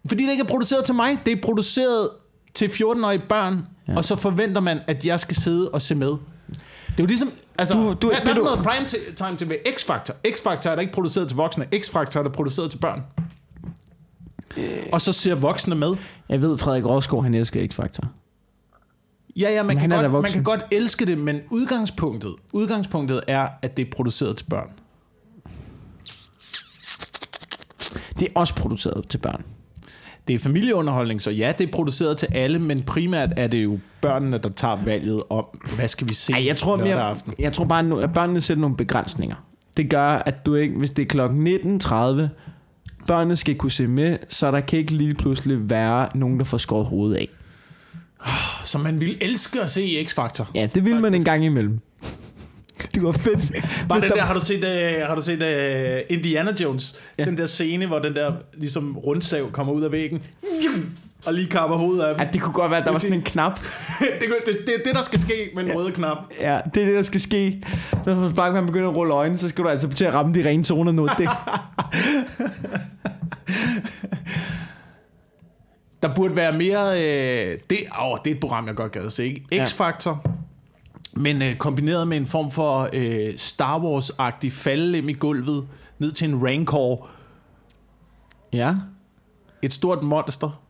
[0.08, 1.18] Fordi det ikke er produceret til mig.
[1.26, 2.10] Det er produceret
[2.54, 3.98] til 14-årige børn, Ja.
[3.98, 6.08] og så forventer man, at jeg skal sidde og se med.
[6.08, 9.52] Det er jo ligesom, altså, Du- du, hvad, hvad du- noget prime time TV?
[9.68, 10.14] X-Factor.
[10.28, 11.66] X-Factor er der ikke produceret til voksne.
[11.76, 13.02] X-Factor er der produceret til børn.
[14.92, 15.96] Og så ser voksne med.
[16.30, 18.08] Jeg ved, Frederik Rosgaard, han elsker X-Factor.
[19.36, 23.78] Ja, ja, man, kan godt, man kan godt elske det, men udgangspunktet, udgangspunktet er, at
[23.78, 24.70] det er produceret til børn.
[28.20, 29.46] Det er også produceret til børn.
[30.28, 33.80] Det er familieunderholdning, så ja, det er produceret til alle, men primært er det jo
[34.02, 37.34] børnene, der tager valget om, hvad skal vi se Ej, jeg tror, mere, aften.
[37.40, 39.36] jeg tror bare, at børnene sætter nogle begrænsninger.
[39.78, 41.94] Det gør, at du ikke, hvis det er klokken 19.30,
[43.08, 46.58] børnene skal kunne se med, så der kan ikke lige pludselig være nogen, der får
[46.58, 47.28] skåret hovedet af.
[48.72, 50.48] Så man ville elske at se i X-Factor.
[50.56, 51.80] Ja, det vil man en gang imellem.
[52.96, 53.52] Det var fedt.
[53.90, 56.96] Bare den der- der, har du set, uh, har du set uh, Indiana Jones?
[57.18, 57.24] Ja.
[57.24, 57.30] Ja.
[57.30, 60.20] Den der scene, hvor den der ligesom rundsav kommer ud af væggen,
[61.26, 62.24] og lige kapper hovedet af dem.
[62.26, 63.60] Ja, det kunne godt være, at der var sådan en knap.
[64.00, 66.18] det, kunne- det, det, er det, der skal ske med en rød knap.
[66.40, 67.64] Ja, det er det, der skal ske.
[68.06, 70.34] Så hvis bare man begynder at rulle øjnene, så skal du altså til at ramme
[70.34, 71.08] de rene zoner nu.
[71.18, 71.30] Det,
[76.04, 76.92] Der burde være mere...
[76.92, 79.26] Øh, det, åh, det er et program, jeg godt gad at se.
[79.26, 79.46] Ikke?
[79.52, 79.66] Ja.
[79.66, 80.28] X-Factor,
[81.14, 85.68] men øh, kombineret med en form for øh, Star Wars-agtig faldlem i gulvet,
[86.00, 87.10] ned til en Rancor.
[88.54, 88.76] ja.
[89.64, 90.62] Et stort monster.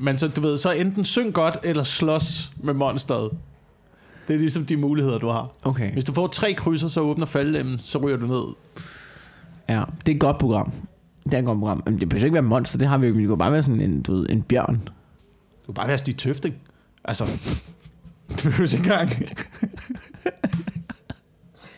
[0.00, 3.30] Men så, du ved, så enten syng godt, eller slås med monsteret.
[4.28, 5.48] Det er ligesom de muligheder, du har.
[5.62, 5.92] Okay.
[5.92, 8.44] Hvis du får tre krydser, så åbner faldlemmen, så ryger du ned.
[9.68, 10.72] Ja, det er et godt program.
[11.24, 11.82] Det er et godt program.
[11.86, 13.14] Men det behøver ikke være monster, det har vi jo.
[13.14, 14.74] Det kunne bare være sådan en, du ved, en bjørn.
[14.74, 16.54] Du kan bare være Stig Tøfting.
[17.04, 17.24] Altså,
[18.28, 19.10] du behøver ikke engang.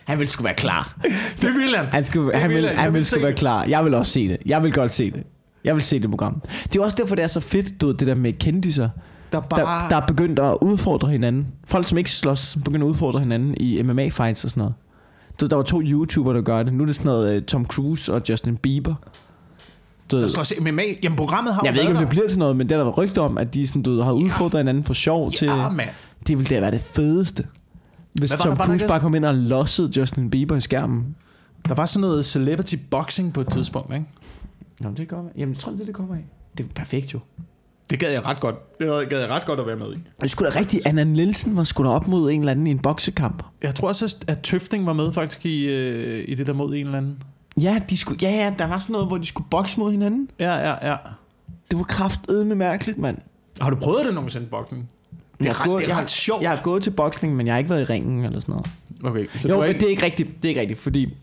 [0.05, 0.97] Han ville sgu være klar.
[1.41, 1.85] Det vil han.
[1.85, 2.75] Han, skulle, Det han, vil vil, jeg.
[2.75, 3.37] han Jeg ville se være det.
[3.37, 3.63] klar.
[3.63, 4.37] Jeg vil også se det.
[4.45, 5.23] Jeg vil godt se det.
[5.63, 6.41] Jeg vil se det program.
[6.63, 8.89] Det er også derfor, det er så fedt, du ved, det der med kendiser,
[9.31, 9.89] Der der, bare...
[9.89, 11.47] der er begyndt at udfordre hinanden.
[11.67, 14.73] Folk, som ikke slås, begynder at udfordre hinanden i MMA-fights og sådan noget.
[15.41, 16.73] Du, der var to YouTubere, der gør det.
[16.73, 18.95] Nu er det sådan noget uh, Tom Cruise og Justin Bieber.
[20.11, 20.83] Du, Der slås MMA.
[21.03, 22.85] Jamen, programmet har jeg ved ikke, om det bliver til noget, men det er der
[22.85, 25.45] var rygter om, at de sådan, du, har udfordret hinanden for sjov til...
[25.45, 25.89] Ja, mand.
[26.27, 27.47] Det ville da være det fedeste.
[28.13, 31.15] Hvis Hvad Tom Cruise bare kom ind og lossede Justin Bieber i skærmen.
[31.67, 34.05] Der var sådan noget celebrity boxing på et tidspunkt, ikke?
[34.79, 35.31] Nå, det kommer.
[35.37, 36.25] Jamen, jeg tror, det det, det kommer af.
[36.57, 37.19] Det er perfekt jo.
[37.89, 38.79] Det gad jeg ret godt.
[38.79, 39.97] Det gad jeg ret godt at være med i.
[40.21, 40.85] Det skulle da rigtigt.
[40.85, 43.43] Anna Nielsen var da op mod en eller anden i en boksekamp.
[43.63, 46.85] Jeg tror også, at Tøfting var med faktisk i, øh, i det der mod en
[46.85, 47.23] eller anden.
[47.61, 50.29] Ja, de skulle, ja, ja, der var sådan noget, hvor de skulle bokse mod hinanden.
[50.39, 50.95] Ja, ja, ja.
[51.71, 53.17] Det var kraftedme mærkeligt, mand.
[53.61, 54.89] Har du prøvet det nogensinde, boxing?
[55.39, 56.41] Det er, ret, gået- det er jeg ret sjovt.
[56.41, 58.67] Jeg har gået til boksning, men jeg har ikke været i ringen eller sådan noget.
[59.03, 59.79] Okay, så jo, du er ikke...
[59.79, 60.29] det er ikke rigtigt.
[60.35, 61.13] Det er ikke rigtigt, fordi...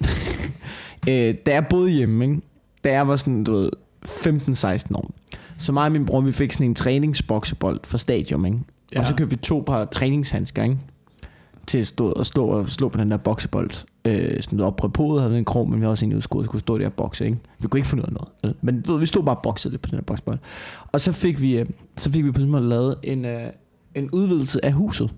[1.08, 2.40] øh, da jeg boede hjemme, ikke?
[2.84, 3.70] da jeg var sådan, du ved,
[4.06, 5.10] 15-16 år,
[5.56, 8.58] så mig og min bror, vi fik sådan en træningsboksebold fra stadion, ikke?
[8.94, 9.00] Ja.
[9.00, 10.76] Og så købte vi to par træningshandsker, ikke?
[11.66, 13.70] Til at stå og, stå og slå på den der boksebold.
[14.08, 16.50] Øh, sådan op på podet havde en krog, men vi havde også en udskud, så
[16.50, 17.38] kunne stå der og bokse, ikke?
[17.58, 18.56] Vi kunne ikke finde ud af noget.
[18.62, 20.38] Men ved, vi stod bare og boksede det på den der boksebold.
[20.92, 23.42] Og så fik vi, øh, så fik vi på sådan en måde lavet en, øh,
[23.94, 25.10] en udvidelse af huset.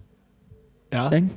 [0.92, 1.10] Ja.
[1.10, 1.28] Ikke?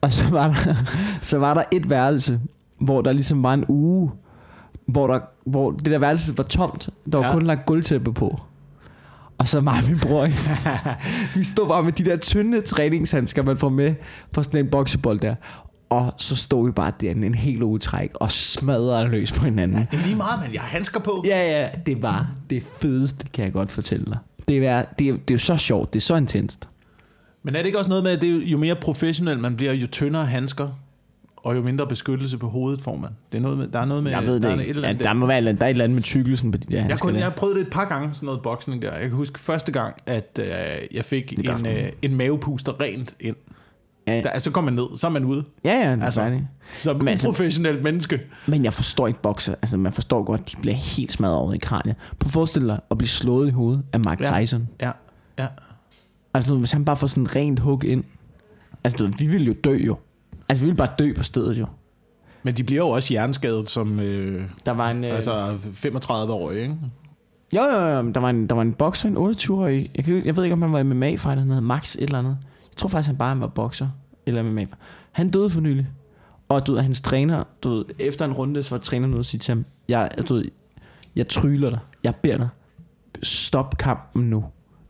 [0.00, 0.74] Og så var, der,
[1.30, 2.40] så var der et værelse,
[2.80, 4.10] hvor der ligesom var en uge,
[4.86, 6.90] hvor, der, hvor det der værelse var tomt.
[7.12, 7.26] Der var.
[7.26, 7.32] Ja.
[7.32, 8.40] kun lagt gulvtæppe på.
[9.38, 10.26] Og så mig og min bror,
[11.38, 13.94] vi stod bare med de der tynde træningshandsker, man får med
[14.32, 15.34] på sådan en boksebold der.
[15.90, 19.86] Og så stod vi bare der en hel uge træk og smadrede løs på hinanden.
[19.90, 21.24] Det er lige meget, men jeg har handsker på.
[21.26, 24.18] Ja, ja, det var det fedeste, kan jeg godt fortælle dig.
[24.48, 26.68] Det er, det er, det er jo så sjovt, det er så intenst.
[27.42, 29.72] Men er det ikke også noget med, at det er, jo- mere professionel man bliver,
[29.72, 30.68] jo tyndere handsker,
[31.36, 33.10] og jo mindre beskyttelse på hovedet får man?
[33.32, 34.10] Det er noget med, der er noget med...
[34.10, 34.64] Jeg ved der det er ikke.
[34.64, 36.58] et eller Ja, andet der må være der er et eller andet med tykkelsen på
[36.58, 37.20] de der Jeg, handsker kun, der.
[37.20, 38.92] jeg prøvet det et par gange, sådan noget boksning der.
[38.92, 40.46] Jeg kan huske første gang, at øh,
[40.92, 43.36] jeg fik en, øh, en mavepuster rent ind.
[44.06, 44.20] Ja.
[44.22, 45.44] Der, så kom man ned, så er man ude.
[45.64, 46.44] Ja, ja, det er Altså, altså,
[46.78, 48.20] Som Men altså- uprofessionelt menneske.
[48.46, 49.54] Men jeg forstår ikke bokser.
[49.62, 51.96] Altså, man forstår godt, at de bliver helt smadret over i kraniet.
[52.18, 54.40] Prøv at forestille dig at blive slået i hovedet af Mike Ja.
[54.40, 54.68] Tyson.
[54.80, 54.90] Ja,
[55.38, 55.46] ja.
[56.34, 58.04] Altså, hvis han bare får sådan en rent hug ind.
[58.84, 59.96] Altså, du vi ville jo dø jo.
[60.48, 61.66] Altså, vi ville bare dø på stedet jo.
[62.42, 65.04] Men de bliver jo også hjerneskadet som øh, Der var en...
[65.04, 66.76] Øh, altså 35-årige, ikke?
[67.56, 68.10] Jo, jo, jo.
[68.10, 69.90] Der var en, der var en bokser, en 28-årig.
[69.96, 71.38] Jeg, kan, jeg ved ikke, om han var MMA-fighter.
[71.40, 72.38] Han hed Max et eller andet.
[72.70, 73.88] Jeg tror faktisk, han bare var bokser.
[74.26, 74.66] Eller MMA.
[75.12, 75.86] Han døde for nylig.
[76.48, 79.24] Og du ved, hans træner, du ved, efter en runde, så var træneren ude og
[79.24, 80.44] sige til ham, jeg, du ved,
[81.16, 81.78] jeg tryller dig.
[82.04, 82.48] Jeg beder dig.
[83.22, 84.44] Stop kampen nu.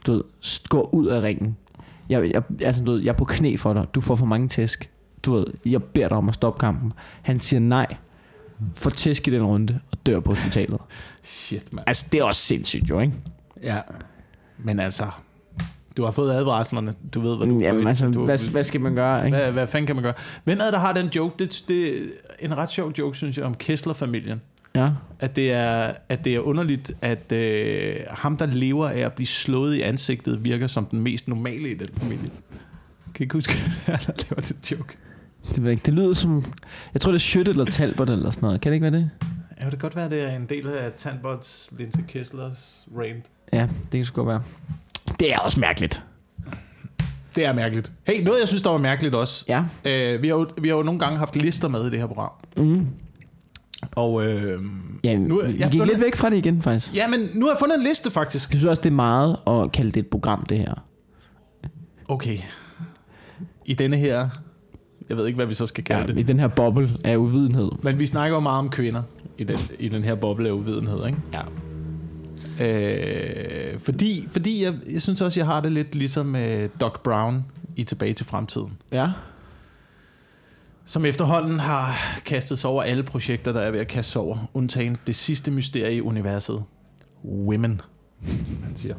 [0.07, 0.22] Du ved,
[0.68, 1.57] gå ud af ringen.
[2.09, 3.87] Jeg, jeg, altså, du ved, jeg er på knæ for dig.
[3.95, 4.91] Du får for mange tæsk.
[5.22, 6.93] Du ved, jeg beder dig om at stoppe kampen.
[7.22, 7.87] Han siger nej.
[8.74, 10.81] Får tæsk i den runde og dør på hospitalet.
[11.22, 11.85] Shit, mand.
[11.89, 13.14] Altså, det er også sindssygt jo, ikke?
[13.62, 13.81] Ja.
[14.59, 15.05] Men altså,
[15.97, 16.95] du har fået advarslerne.
[17.14, 19.36] Du ved, hvad du Jamen, altså, du, hvad, hvad skal man gøre, ikke?
[19.36, 20.14] hvad, hvad fanden kan man gøre?
[20.45, 21.34] Hvem er der har den joke?
[21.38, 22.01] Det, det er
[22.38, 24.41] en ret sjov joke, synes jeg, om Kessler-familien.
[24.74, 24.91] Ja.
[25.18, 29.26] At det er, at det er underligt, at øh, ham, der lever af at blive
[29.26, 32.30] slået i ansigtet, virker som den mest normale i den familie.
[33.14, 33.53] Kan I ikke huske,
[33.86, 34.97] at der laver det joke?
[35.55, 36.45] Det, ved ikke, det lyder som...
[36.95, 38.61] Jeg tror, det er Schødt eller Talbot eller sådan noget.
[38.61, 39.11] Kan det ikke være det?
[39.61, 43.24] Ja, det kan godt være, det er en del af Tanbots, Lindsay Kesslers rant.
[43.53, 44.43] Ja, det kan sgu godt være.
[45.18, 46.02] Det er også mærkeligt.
[47.34, 47.92] Det er mærkeligt.
[48.06, 49.44] Hey, noget jeg synes, der var mærkeligt også.
[49.48, 49.64] Ja.
[49.84, 52.06] Øh, vi, har jo, vi har jo nogle gange haft lister med i det her
[52.06, 52.30] program.
[52.56, 52.86] Mm.
[53.92, 54.62] Og øh,
[55.04, 56.96] Ja, Nu- jeg har gik fundet- lidt væk fra det igen, faktisk.
[56.96, 58.50] ja, men nu har jeg fundet en liste faktisk.
[58.50, 60.74] Jeg synes også, det er meget at kalde det et program, det her.
[62.08, 62.36] Okay.
[63.64, 64.28] I denne her,
[65.08, 66.18] jeg ved ikke, hvad vi så skal kalde Ja, det.
[66.18, 67.70] I den her boble af uvidenhed.
[67.82, 69.02] Men vi snakker jo meget om kvinder
[69.38, 71.18] i den, i den her boble af uvidenhed, ikke?
[71.32, 71.40] Ja.
[72.61, 77.44] Øh, fordi fordi jeg, jeg synes også, jeg har det lidt ligesom øh, Doc Brown
[77.76, 78.72] i Tilbage til Fremtiden.
[78.92, 79.11] Ja.
[80.84, 81.92] Som efterhånden har
[82.24, 84.50] kastet sig over alle projekter, der er ved at kaste sig over.
[84.54, 86.64] Undtagen det sidste mysterie i universet.
[87.24, 87.80] Women,
[88.64, 88.94] han siger.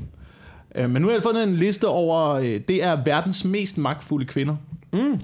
[0.76, 4.26] Øh, Men nu har jeg fundet en liste over, øh, det er verdens mest magtfulde
[4.26, 4.56] kvinder.
[4.94, 5.22] Mm.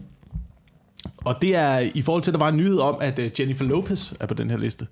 [1.18, 3.66] Og det er i forhold til, at der var en nyhed om, at øh, Jennifer
[3.66, 4.88] Lopez er på den her liste.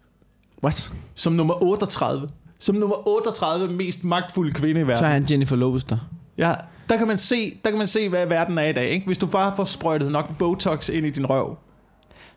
[0.64, 0.92] What?
[1.16, 2.28] Som nummer 38.
[2.60, 5.00] Som nummer 38 mest magtfulde kvinde i verden.
[5.00, 5.98] Så er han Jennifer Lopez der.
[6.38, 6.54] Ja,
[6.90, 8.90] der kan man se, der kan man se hvad verden er i dag.
[8.90, 9.06] Ikke?
[9.06, 11.58] Hvis du bare får sprøjtet nok Botox ind i din røv,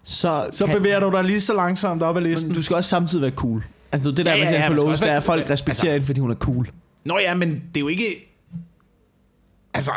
[0.02, 2.48] Så, så kan, bevæger du dig lige så langsomt op ad listen.
[2.48, 3.64] Men du skal også samtidig være cool.
[3.92, 5.22] Altså det der Ja, ja, ja, med ja, Jennifer man skal Lopez, der er, at
[5.22, 6.68] folk respekterer Altså- hende, fordi hun er cool.
[7.04, 8.34] Nå ja, men det er jo ikke...
[9.74, 9.92] Altså...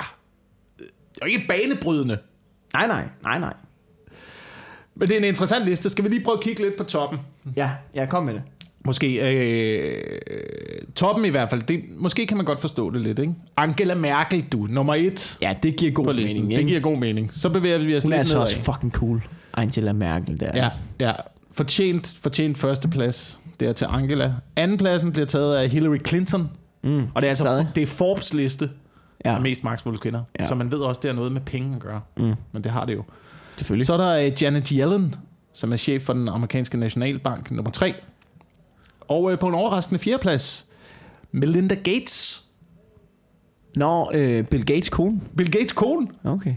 [0.78, 2.18] Det er jo ikke banebrydende.
[2.74, 3.54] Nej, nej, nej, nej.
[4.96, 5.90] Men det er en interessant liste.
[5.90, 7.20] Skal vi lige prøve at kigge lidt på toppen?
[7.56, 8.42] Ja, jeg kom med det.
[8.86, 9.94] Måske øh,
[10.96, 11.62] toppen i hvert fald.
[11.62, 13.34] Det, måske kan man godt forstå det lidt, ikke?
[13.58, 14.68] Angela Merkel, du.
[14.70, 16.50] Nummer et Ja, det giver god mening.
[16.50, 16.68] det ikke?
[16.70, 17.34] giver god mening.
[17.34, 19.22] Så bevæger vi os Hun er lidt altså også fucking cool.
[19.54, 20.52] Angela Merkel der.
[20.56, 20.70] Ja,
[21.00, 21.12] ja.
[21.52, 23.40] Fortjent, fortjent førsteplads.
[23.60, 24.34] Det er til Angela.
[24.56, 26.50] Andenpladsen bliver taget af Hillary Clinton.
[26.84, 27.04] Mm.
[27.16, 27.68] Og det er altså Stadig.
[27.76, 28.70] det er Forbes liste
[29.26, 29.36] ja.
[29.36, 30.22] af mest magtfulde kvinder.
[30.40, 30.48] Ja.
[30.48, 32.02] Så man ved også, det har noget med penge at gøre.
[32.18, 32.34] Mm.
[32.52, 33.04] Men det har det jo.
[33.58, 33.88] Selvfølgelig.
[33.88, 35.16] Så er der øh, Janet Yellen,
[35.54, 37.94] som er chef for den amerikanske nationalbank, nummer 3.
[39.12, 40.66] Og øh, på en overraskende fjerdeplads,
[41.32, 42.46] Melinda Gates.
[43.76, 45.22] Nå, øh, Bill Gates kone.
[45.38, 46.08] Bill Gates kone.
[46.24, 46.56] Okay.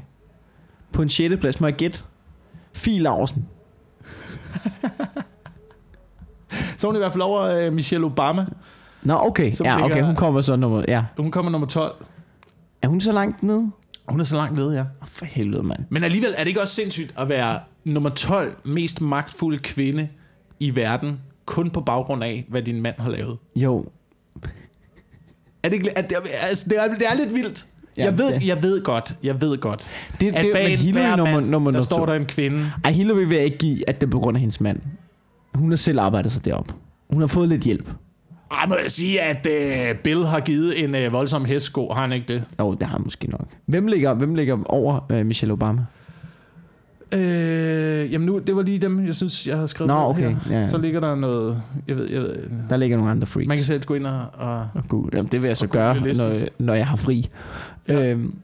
[0.92, 2.02] På en sjette plads må jeg gætte.
[2.72, 3.48] Fie Larsen.
[6.78, 8.46] Så hun i hvert fald over øh, Michelle Obama.
[9.02, 9.50] Nå, okay.
[9.50, 10.02] Som Ja, okay.
[10.02, 10.84] Hun kommer så nummer...
[10.88, 11.04] Ja.
[11.16, 12.04] Hun kommer nummer 12.
[12.82, 13.70] Er hun så langt nede?
[14.08, 14.80] Hun er så langt nede, ja.
[14.80, 15.80] Oh, for helvede, mand.
[15.88, 20.08] Men alligevel er det ikke også sindssygt at være nummer 12 mest magtfulde kvinde
[20.60, 23.38] i verden, kun på baggrund af, hvad din mand har lavet.
[23.56, 23.86] Jo.
[25.62, 27.66] Er det, ikke, er det, altså, det, er, det er lidt vildt.
[27.96, 29.88] Ja, jeg, ved, det- jeg ved godt, jeg ved godt.
[30.20, 32.06] Det, At det, bag men en Hillary hver nummer, mand, nummer, der står to.
[32.06, 32.70] der en kvinde.
[32.84, 34.80] Ej, Hillary vil jeg ikke give, at det er på grund af hendes mand.
[35.54, 36.68] Hun har selv arbejdet sig derop.
[37.10, 37.90] Hun har fået lidt hjælp.
[38.50, 42.12] Ej, må jeg sige, at uh, Bill har givet en uh, voldsom hestsko, har han
[42.12, 42.44] ikke det?
[42.60, 43.46] Jo, det har han måske nok.
[43.66, 45.82] Hvem ligger, hvem ligger over øh, Michelle Obama?
[47.12, 50.58] Øh, jamen nu, det var lige dem, jeg synes, jeg har skrevet Nå, okay, her.
[50.58, 50.68] ja.
[50.68, 52.36] Så ligger der noget, jeg ved, jeg ved,
[52.70, 53.48] Der ligger nogle andre freaks.
[53.48, 55.70] man kan selv gå ind og, og Oh, Gud, jamen, det vil jeg så Og
[55.70, 57.28] gøre, når, når jeg har fri.
[57.88, 58.10] Ja.
[58.10, 58.34] Øhm,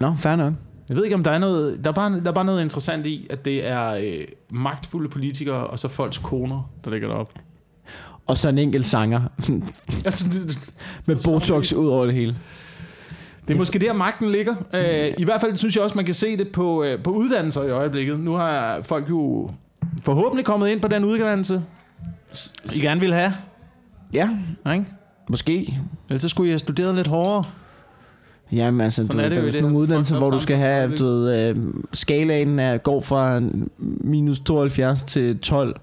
[0.00, 0.54] Nå, fair nok.
[0.88, 1.84] Jeg ved ikke, om der er noget...
[1.84, 5.66] Der er bare, der er bare noget interessant i, at det er øh, magtfulde politikere,
[5.66, 7.32] og så folks koner, der ligger derop.
[8.26, 9.20] Og så en enkelt sanger
[10.04, 10.30] Altså,
[11.06, 12.36] med botox ud over det hele.
[13.50, 14.54] Det er måske der, magten ligger.
[14.74, 17.62] Øh, I hvert fald synes jeg også, man kan se det på, øh, på uddannelser
[17.62, 18.20] i øjeblikket.
[18.20, 19.50] Nu har folk jo
[20.02, 21.62] forhåbentlig kommet ind på den uddannelse,
[22.76, 23.32] I gerne vil have.
[24.12, 24.28] Ja,
[24.72, 24.84] Ikke?
[25.30, 25.78] måske.
[26.08, 27.42] Ellers så skulle I have studeret lidt hårdere.
[28.52, 30.26] Jamen altså, Sådan du, er det der jo er sådan det nogle her uddannelser, fucked
[30.26, 31.56] up hvor du skal samfund, have, du ved, øh,
[31.92, 33.40] skalaen er, går fra
[33.78, 35.76] minus 72 til 12,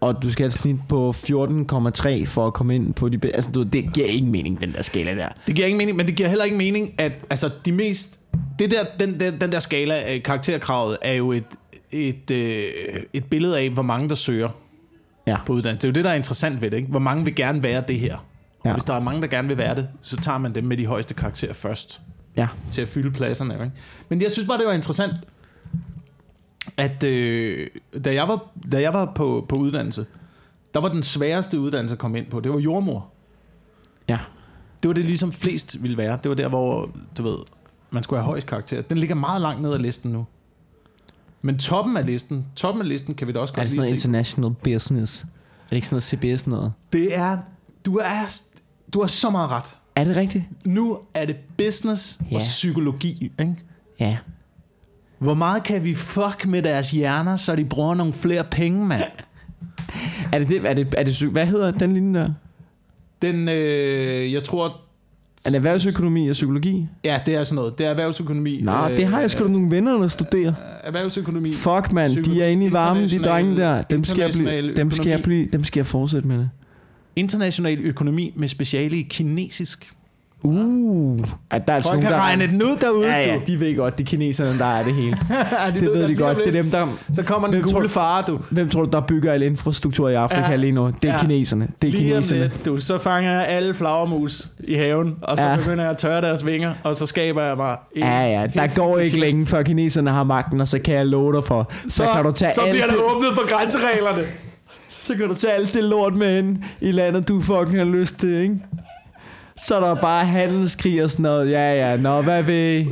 [0.00, 3.36] og du skal have et snit på 14,3 for at komme ind på de bedste.
[3.36, 5.28] Altså, du, det giver ingen mening, den der skala der.
[5.46, 8.20] Det giver ingen mening, men det giver heller ikke mening, at altså, de mest...
[8.58, 11.44] Det der, den, den, den der skala af karakterkravet er jo et,
[11.90, 12.62] et, øh,
[13.12, 14.48] et billede af, hvor mange der søger
[15.26, 15.36] Ja.
[15.46, 15.86] på uddannelse.
[15.86, 16.76] Det er jo det, der er interessant ved det.
[16.76, 16.88] Ikke?
[16.88, 18.16] Hvor mange vil gerne være det her.
[18.64, 18.70] Ja.
[18.70, 20.76] Og hvis der er mange, der gerne vil være det, så tager man dem med
[20.76, 22.00] de højeste karakterer først.
[22.36, 22.46] Ja.
[22.72, 23.54] Til at fylde pladserne.
[23.54, 23.70] Ikke?
[24.08, 25.12] Men jeg synes bare, det var interessant,
[26.80, 27.66] at øh,
[28.04, 30.06] da jeg var, da jeg var på, på uddannelse,
[30.74, 32.40] der var den sværeste uddannelse at komme ind på.
[32.40, 33.08] Det var jordmor.
[34.08, 34.18] Ja.
[34.82, 36.18] Det var det ligesom flest ville være.
[36.22, 37.36] Det var der, hvor, du ved,
[37.90, 38.82] man skulle have højst karakter.
[38.82, 40.26] Den ligger meget langt ned ad listen nu.
[41.42, 43.76] Men toppen af listen, toppen af listen kan vi da også Er godt det sådan
[43.76, 43.94] noget se.
[43.94, 45.22] international business?
[45.22, 45.26] Er
[45.70, 46.72] det ikke sådan noget CBS noget?
[46.92, 47.38] Det er,
[47.86, 48.40] du er,
[48.94, 49.76] du har så meget ret.
[49.96, 50.44] Er det rigtigt?
[50.64, 52.34] Nu er det business Ja.
[52.36, 53.56] og psykologi, ikke?
[54.00, 54.16] Ja.
[55.20, 59.02] Hvor meget kan vi fuck med deres hjerner, så de bruger nogle flere penge, mand?
[60.32, 60.66] Er det det?
[60.66, 62.28] Er det, er det hvad hedder den linje der?
[63.22, 64.66] Den, øh, jeg tror,
[65.44, 66.86] Er det erhvervsøkonomi og psykologi?
[67.04, 67.78] ja, det er sådan noget.
[67.78, 68.60] Det er erhvervsøkonomi.
[68.60, 70.48] Nej, det har jeg sgu da nogle venner, der studerer.
[70.48, 70.54] Øh,
[70.84, 71.52] erhvervsøkonomi.
[71.52, 72.24] Fuck, mand.
[72.24, 73.82] De er inde i varmen, de drenge der.
[73.82, 76.50] Dem skal jeg, blive, dem skal jeg, blive, dem skal jeg fortsætte med det.
[77.16, 79.92] International økonomi med speciale i kinesisk.
[80.42, 81.18] Uh,
[81.50, 82.18] at der er Folk sådan kan der...
[82.18, 85.16] regne den ud derude, Ja, ja, de ved godt, de kineserne, der er det hele.
[85.30, 86.36] Ja, Det ved de godt.
[86.38, 86.86] Det er dem, der...
[87.12, 88.38] Så kommer den gule far, du.
[88.50, 90.56] Hvem tror du, der bygger al infrastruktur i Afrika Ja.
[90.56, 90.86] lige nu?
[91.02, 91.20] Det er Ja.
[91.20, 91.68] kineserne.
[91.82, 92.40] Det er Lige kineserne.
[92.42, 95.56] lidt, du, så fanger jeg alle flagermus i haven, og så Ja.
[95.56, 98.66] begynder jeg at tørre deres vinger, og så skaber jeg mig en Ja, ja, der
[98.76, 101.70] går ikke specielt- længe, før kineserne har magten, og så kan jeg love dig for,
[101.88, 104.22] så, så kan du tage så bliver det, der åbnet for grænsereglerne.
[105.02, 108.18] så kan du tage alt det lort med ind i landet, du fucking har lyst
[108.20, 108.54] til, ikke?
[109.66, 111.50] Så er der bare handelskrig og sådan noget.
[111.50, 112.88] Ja, ja, nå, hvad I?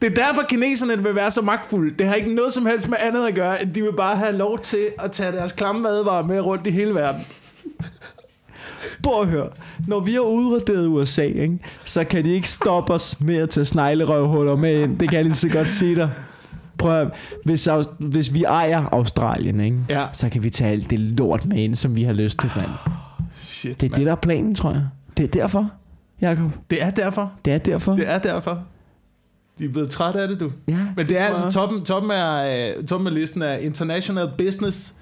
[0.00, 1.94] Det er derfor, kineserne vil være så magtfulde.
[1.98, 4.32] Det har ikke noget som helst med andet at gøre, end de vil bare have
[4.36, 7.20] lov til at tage deres klamme madvarer med rundt i hele verden.
[9.02, 9.48] Prøv at høre.
[9.86, 13.64] Når vi har udraderet USA, ikke, så kan de ikke stoppe os med at tage
[13.64, 14.98] sneglerøvhuller med ind.
[14.98, 16.10] Det kan jeg lige så godt sige dig.
[16.78, 17.08] Prøv at,
[17.44, 17.68] hvis,
[17.98, 20.06] hvis vi ejer Australien, ikke, Ja.
[20.12, 22.50] så kan vi tage alt det lort med ind, som vi har lyst til.
[22.56, 22.68] Mand.
[23.44, 24.82] Shit, Det er det, der er planen, tror jeg.
[25.18, 25.70] Det er derfor,
[26.20, 26.50] Jacob.
[26.70, 27.32] det er derfor.
[27.44, 27.92] Det er derfor.
[27.94, 28.64] Det er derfor.
[29.58, 30.52] De er blevet trætte af det, du.
[30.68, 34.30] Ja, Men det er tror altså toppen, toppen, af, øh, toppen af listen af International
[34.38, 34.94] Business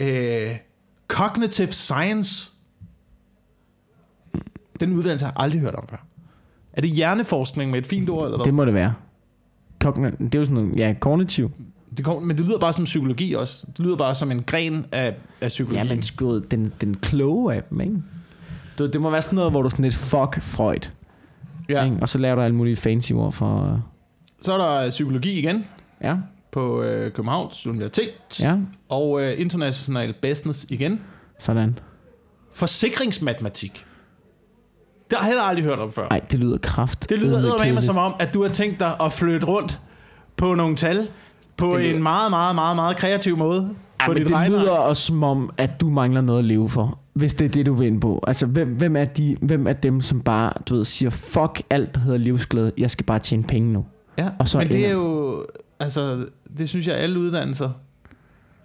[0.00, 0.56] øh,
[1.08, 2.50] Cognitive Science.
[4.80, 6.06] Den uddannelse har jeg aldrig hørt om før.
[6.72, 8.24] Er det hjerneforskning med et fint ord?
[8.24, 8.94] Eller Det må det være.
[9.84, 11.50] Cogn- det er jo sådan noget, ja, kognitiv.
[11.96, 13.66] det kom, men det lyder bare som psykologi også.
[13.76, 15.78] Det lyder bare som en gren af, af psykologi.
[15.78, 17.96] Ja, men sgu, den, den kloge af dem, ikke?
[18.78, 20.90] Du, det må være sådan noget, hvor du sådan lidt fuck Freud.
[21.68, 21.84] Ja.
[21.84, 21.96] Ikke?
[22.00, 23.72] Og så laver du alle mulige fancy ord for...
[23.72, 23.78] øh,
[24.40, 25.66] Så er der psykologi igen
[26.02, 26.16] Ja,
[26.52, 28.10] på øh, Københavns Universitet.
[28.40, 28.56] ja,
[28.88, 31.00] Og øh, International Business igen.
[31.40, 31.78] sådan.
[32.54, 33.86] Forsikringsmatematik.
[35.10, 36.08] Det har jeg heller aldrig hørt om før.
[36.08, 37.08] Nej, det lyder kraft.
[37.08, 37.84] Det lyder kedeligt.
[37.84, 39.80] som om, at du har tænkt dig at flytte rundt
[40.36, 41.08] på nogle tal
[41.56, 43.74] på Det lyder- en meget, meget, meget, meget kreativ måde.
[44.00, 44.62] Ja, på men dit det regneark.
[44.62, 46.98] lyder også som om, at du mangler noget at leve for.
[47.16, 48.24] Hvis det er det, du vil ind på.
[48.26, 51.94] Altså, hvem, hvem, er de, hvem er dem, som bare, du ved, siger, fuck alt,
[51.94, 52.72] der hedder livsglæde.
[52.78, 53.84] Jeg skal bare tjene penge nu.
[54.18, 55.46] Ja, og så men det er jo...
[55.80, 56.26] Altså,
[56.58, 57.70] det synes jeg, alle uddannelser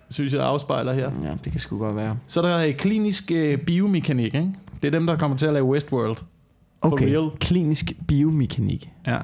[0.10, 1.12] synes jeg afspejler her.
[1.24, 2.18] Ja, det kan sgu godt være.
[2.28, 4.52] Så er der øh, klinisk øh, biomekanik, ikke?
[4.82, 6.18] Det er dem, der kommer til at lave Westworld.
[6.82, 7.30] Okay, real.
[7.40, 8.90] klinisk biomekanik.
[9.08, 9.18] Ja.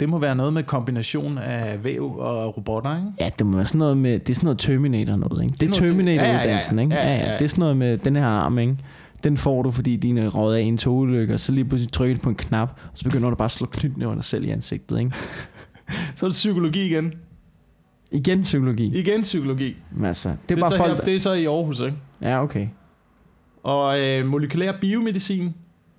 [0.00, 3.08] Det må være noget med kombination af væv og robotter, ikke?
[3.20, 5.56] Ja, det må være sådan noget med, det er sådan noget Terminator noget, ikke?
[5.60, 6.96] Det er Terminator-uddannelsen, Ja, ja, ikke?
[6.96, 7.08] ja.
[7.08, 7.38] Ja, Ja, ja, ja.
[7.38, 8.76] Det er sådan noget med den her arm, ikke?
[9.24, 12.16] Den får du, fordi din er røget af en togulykke, og så lige pludselig trykker
[12.16, 14.50] du på en knap, og så begynder du bare at slå knytnæver dig selv i
[14.50, 15.10] ansigtet, ikke?
[16.16, 17.12] Så er det psykologi igen.
[18.10, 18.98] Igen psykologi.
[18.98, 19.76] Igen psykologi.
[19.92, 20.96] Men altså, det er, Det er, bare så, folk...
[20.96, 21.96] her, det er så i Aarhus, ikke?
[22.22, 22.66] Ja, okay.
[23.62, 25.54] Og øh, molekylær biomedicin,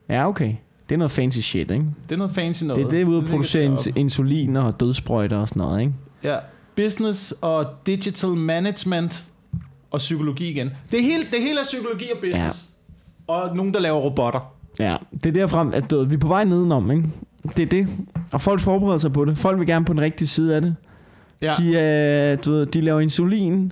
[0.09, 0.53] Ja, okay.
[0.89, 1.85] Det er noget fancy shit, ikke?
[2.09, 2.83] det er noget fancy noget.
[2.83, 5.93] Det, det er ude at producere ins- insulin og dødsprøjter og sådan noget, ikke?
[6.23, 6.35] Ja.
[6.75, 9.27] Business og digital management
[9.91, 10.69] og psykologi igen.
[10.91, 12.69] Det hele, det hele er psykologi og business.
[13.29, 13.33] Ja.
[13.33, 14.53] Og nogen, der laver robotter.
[14.79, 17.03] Ja, det er derfra, at du, vi er på vej nedenom, ikke?
[17.57, 17.87] Det er det.
[18.31, 19.37] Og folk forbereder sig på det.
[19.37, 20.75] Folk vil gerne på den rigtige side af det.
[21.41, 21.53] Ja.
[21.57, 23.71] De, øh, du ved, de laver insulin,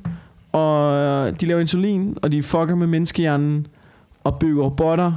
[0.51, 3.67] og de laver insulin, og de fucker med menneskehjernen,
[4.23, 5.13] og bygger robotter,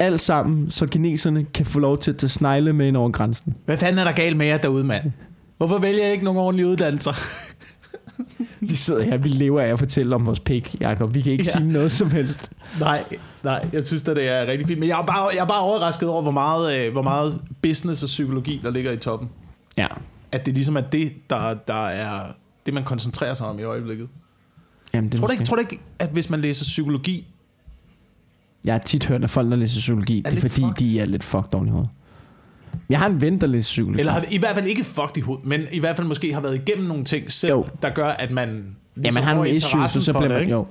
[0.00, 3.54] alt sammen, så kineserne kan få lov til at tage snegle med ind over grænsen.
[3.64, 5.12] Hvad fanden er der galt med jer derude, mand?
[5.56, 7.12] Hvorfor vælger jeg ikke nogen ordentlige uddannelser?
[8.60, 11.14] Vi sidder her, vi lever af at fortælle om vores pik, Jacob.
[11.14, 11.50] Vi kan ikke Ja.
[11.58, 12.50] sige noget som helst.
[12.80, 13.04] nej,
[13.44, 14.80] nej, jeg synes at det er rigtig fint.
[14.80, 18.02] Men jeg er bare, jeg er bare overrasket over, hvor meget, øh, hvor meget business
[18.02, 19.28] og psykologi, der ligger i toppen.
[19.76, 19.86] Ja.
[20.32, 22.22] At det ligesom er det, der, der er
[22.66, 24.08] det, man koncentrerer sig om i øjeblikket.
[24.94, 27.26] Jamen, det Tror du, ikke, tror du ikke, at hvis man læser psykologi,
[28.64, 30.74] Jeg har tit hørt, at folk, der læser psykologi, det er fordi, fucked.
[30.76, 31.90] de er lidt fucked oven i hovedet.
[32.90, 33.98] Jeg har en ven, der læser psykologi.
[34.00, 36.40] eller har, i hvert fald ikke fucked i hovedet, men i hvert fald måske har
[36.40, 37.66] været igennem nogle ting selv, Jo.
[37.82, 38.48] der gør, at man...
[38.96, 40.48] Ja, ligesom man har får nogle issues, og så bliver det, man...
[40.50, 40.66] Jo.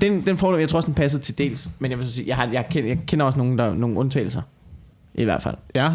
[0.00, 1.68] Den, den får du, jeg tror også, den passer til dels.
[1.78, 4.42] Men jeg vil sige, jeg, har, jeg, kender, jeg kender også nogle, der, nogle undtagelser.
[5.14, 5.54] I hvert fald.
[5.74, 5.90] Ja,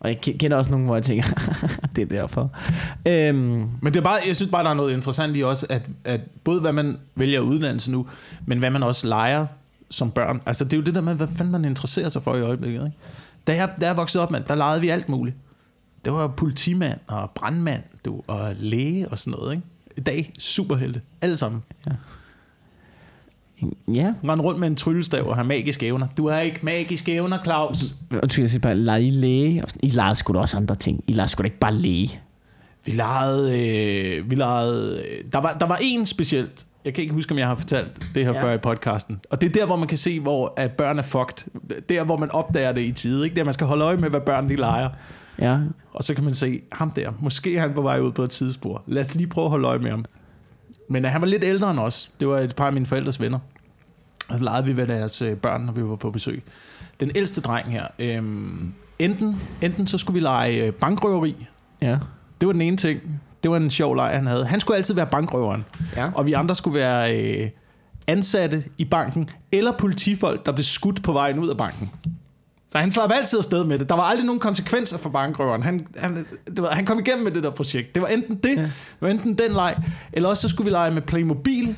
[0.00, 1.24] Og jeg ke- kender også nogle, hvor jeg tænker,
[1.96, 2.50] det er derfor.
[3.06, 5.82] Øhm, men det er bare, jeg synes bare, der er noget interessant i også, at,
[6.04, 8.06] at både hvad man vælger uddannelse nu,
[8.46, 9.46] men hvad man også leger
[9.90, 10.40] som børn.
[10.46, 12.84] Altså det er jo det der med, hvad fanden man interesserer sig for i øjeblikket.
[12.84, 12.96] Ikke?
[13.46, 15.36] Da, jeg, da jeg voksede op, mand, der legede vi alt muligt.
[16.04, 19.52] Det var politimand og brandmand du, og læge og sådan noget.
[19.52, 19.66] Ikke?
[19.96, 21.00] I dag superhelte.
[21.20, 21.62] Alle sammen.
[23.88, 26.06] ja, Rende rundt med en tryllestav og have magiske evner.
[26.16, 27.94] Du har ikke magiske evner, Claus.
[28.22, 29.64] undskyld, jeg siger bare, leger I læge?
[29.82, 31.04] I leger sgu da også andre ting.
[31.06, 32.20] I leger sgu da ikke bare læge.
[32.84, 33.60] Vi legede...
[33.60, 37.38] Øh, vi legede øh, der, var, der var en specielt, Jeg kan ikke huske, om
[37.38, 38.42] jeg har fortalt det her Ja.
[38.42, 39.20] før i podcasten.
[39.30, 41.50] Og det er der, hvor man kan se, hvor at børn er fucked.
[41.88, 43.24] Der, hvor man opdager det i tide.
[43.24, 43.36] Ikke?
[43.36, 44.88] Der, man skal holde øje med, hvad børn de leger.
[45.38, 45.58] Ja,
[45.92, 48.30] Og så kan man se, ham der, måske er han på vej ud på et
[48.30, 48.82] tidsspor.
[48.86, 50.04] Lad os lige prøve at holde øje med ham.
[50.90, 52.10] Men øh, han var lidt ældre end os.
[52.20, 53.38] Det var et par af mine forældres venner.
[54.28, 56.42] Og så legede vi ved deres øh, børn, når vi var på besøg.
[57.00, 61.46] Den ældste dreng her, øhm, enten, enten så skulle vi lege øh, bankrøveri.
[61.82, 61.98] ja.
[62.40, 63.20] Det var den ene ting.
[63.42, 64.46] Det var en sjov leg, han havde.
[64.46, 65.64] Han skulle altid være bankrøveren.
[65.96, 66.10] Ja.
[66.14, 67.50] Og vi andre skulle være øh,
[68.06, 71.90] ansatte i banken, eller politifolk, der blev skudt på vejen ud af banken.
[72.68, 73.88] Så han slap altid afsted med det.
[73.88, 75.62] Der var aldrig nogen konsekvenser for bankrøveren.
[75.62, 77.94] Han, han, det var, han kom igennem med det der projekt.
[77.94, 78.62] Det var enten det, ja.
[78.62, 79.74] det var enten den leg,
[80.12, 81.76] eller også så skulle vi lege med Playmobil,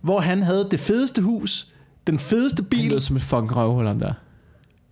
[0.00, 1.68] hvor han havde det fedeste hus,
[2.06, 2.88] den fedeste Han bil.
[2.88, 4.12] lyder som et fucking røvhul, der.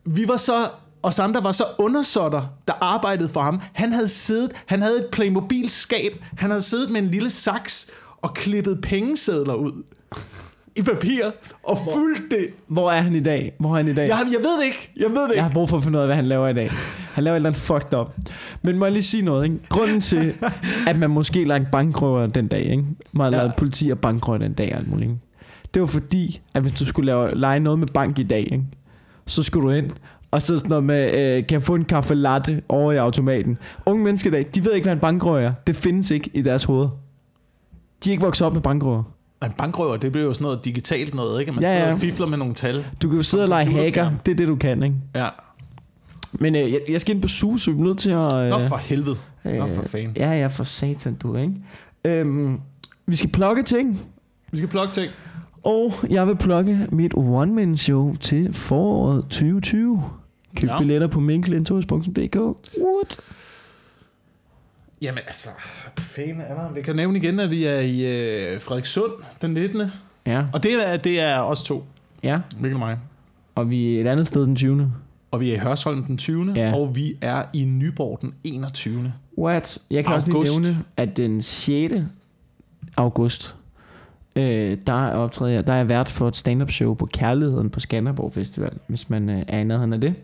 [0.04, 0.52] Vi var så,
[1.06, 3.60] os andre var så undersåtter, der arbejdede for ham.
[3.72, 7.90] Han havde siddet, han havde et Playmobil-skab, han havde siddet med en lille saks
[8.22, 9.82] og klippet pengesedler ud
[10.76, 11.24] i papir
[11.62, 12.46] og fulgt det.
[12.68, 13.54] Hvor er han i dag?
[13.60, 14.08] Hvor er han i dag?
[14.08, 15.42] Jeg, jeg ved det ikke, jeg ved det Jeg ikke.
[15.42, 16.70] har brug for at finde ud af, hvad han laver i dag.
[17.14, 18.14] Han laver et eller andet fucked up.
[18.62, 19.56] Men må jeg lige sige noget, ikke?
[19.68, 20.32] Grunden til,
[20.88, 22.84] at man måske lavede bankrøver den dag, ikke?
[23.12, 23.36] Man har Ja.
[23.36, 25.20] lavet politi og bankrøver den dag, alt muligt, ikke?
[25.74, 28.64] Det var fordi, at hvis du skulle lave, lege noget med bank i dag, ikke?
[29.26, 29.90] så skulle du ind,
[30.30, 33.58] og så sådan noget med, øh, kan jeg få en kaffe latte over i automaten.
[33.86, 35.52] Unge mennesker i dag, de ved ikke, hvad en bankrøver er.
[35.66, 36.88] Det findes ikke i deres hoved.
[38.04, 39.02] De er ikke vokset op med bankrøver.
[39.44, 41.52] En bankrøver, det blev jo sådan noget digitalt noget, ikke?
[41.52, 42.84] Man Ja, ja, sidder og fifler med nogle tal.
[43.02, 44.10] Du kan jo sidde og lege hacker.
[44.26, 44.96] Det er det, du kan, ikke?
[45.14, 45.28] Ja.
[46.32, 48.32] Men øh, jeg, jeg skal ind på SUS, så vi er nødt til at...
[48.34, 49.16] Øh, Nå for helvede.
[49.44, 50.12] Nå for fanden.
[50.16, 51.54] Ja, ja, for satan, du, ikke?
[52.04, 52.60] Øhm,
[53.06, 54.00] vi skal plukke ting,
[54.52, 55.12] Vi skal plukke ting.
[55.66, 60.00] Og jeg vil plukke mit one-man-show til foråret 2020.
[60.56, 60.78] Køb ja.
[60.78, 62.36] Billetter på minkelentours.dk.
[62.36, 63.20] What?
[65.02, 65.48] Jamen altså,
[65.98, 66.72] fanden er der?
[66.72, 69.12] Vi kan nævne igen, at vi er i øh, Frederikssund
[69.42, 69.82] den 19.
[70.26, 71.84] Ja, Og det er, det er os to,
[72.22, 72.40] ja.
[72.60, 72.98] Mikkel og mig.
[73.54, 74.92] Og vi er et andet sted den 20.
[75.30, 76.52] Og vi er i Hørsholm den 20.
[76.52, 76.74] Ja.
[76.74, 79.12] Og vi er i Nyborg den 21.
[79.38, 79.78] What?
[79.90, 80.58] Jeg kan også August.
[80.58, 81.94] lige nævne, at den 6.
[82.96, 83.55] august,
[84.36, 87.80] øh, der optræder jeg, der er jeg vært for et stand-up show på Kærligheden på
[87.80, 90.14] Skanderborg Festival, hvis man øh, er i nærheden af det.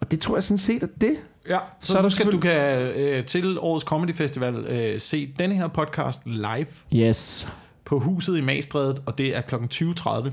[0.00, 1.16] Og det tror jeg sådan set er det.
[1.48, 5.54] Ja, så, Så du, skal, du kan øh, til årets Comedy Festival øh, se denne
[5.54, 7.48] her podcast live Yes.
[7.84, 9.54] på huset i Magstrædet, og det er kl.
[9.54, 10.30] 20.30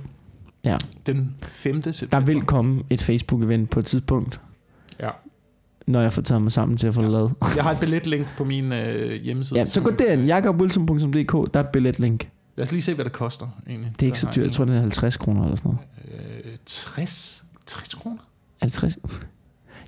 [0.63, 0.77] Ja.
[1.05, 1.83] den 5.
[1.93, 2.19] september.
[2.19, 4.39] Der vil komme et Facebook-event på et tidspunkt,
[4.99, 5.09] Ja.
[5.87, 7.33] når jeg får taget mig sammen til at få det lavet.
[7.55, 9.59] Jeg har et billetlink på min øh, hjemmeside.
[9.59, 12.29] Ja, så gå derind, jakobwilson.dk, der er et billetlink.
[12.55, 13.93] Lad os lige se, hvad det koster egentlig.
[13.99, 16.45] Det er ikke så dyrt, jeg tror, det er 50 kroner eller sådan noget.
[16.45, 17.43] Øh, 60?
[17.67, 18.17] 60 kroner?
[18.61, 18.97] 50?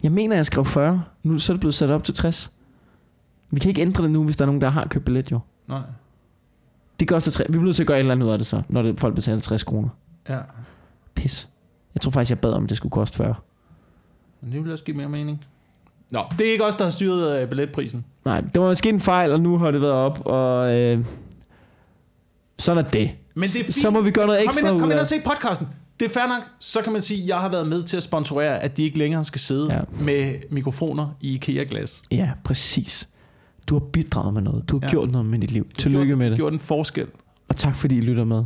[0.03, 1.03] Jeg mener, jeg skrev 40.
[1.23, 2.51] Nu så er det blevet sat op til 60.
[3.51, 5.39] Vi kan ikke ændre det nu, hvis der er nogen, der har købt billet, jo.
[5.67, 5.81] Nej.
[6.99, 7.43] Det koster 3.
[7.47, 8.99] Vi bliver nødt til at gøre et eller andet ud af det så, når det,
[8.99, 9.89] folk betaler 60 kroner.
[10.29, 10.39] Ja.
[11.15, 11.49] Pis.
[11.95, 13.35] Jeg tror faktisk, jeg bad om, at det skulle koste 40.
[14.41, 15.45] Men det vil også give mere mening.
[16.09, 18.05] Nå, det er ikke os, der har styret øh, billetprisen.
[18.25, 21.05] Nej, det var måske en fejl, og nu har det været op, og øh,
[22.63, 23.11] sådan er det.
[23.35, 23.75] Men det er fint.
[23.75, 25.67] Så må vi gøre noget Kom ekstra ind, ud kom ind og se podcasten.
[25.99, 26.43] Det er fair nok.
[26.59, 28.97] Så kan man sige, at jeg har været med til at sponsorere, at de ikke
[28.97, 29.79] længere skal sidde Ja.
[30.01, 32.03] med mikrofoner i IKEA-glas.
[32.11, 33.07] Ja, præcis.
[33.69, 34.69] Du har bidraget med noget.
[34.69, 34.87] Du har ja.
[34.87, 34.91] Ja.
[34.91, 35.67] gjort noget med dit liv.
[35.77, 36.37] Tillykke gjort, med det.
[36.37, 37.07] Gjort en forskel.
[37.49, 38.43] Og tak fordi I lytter med.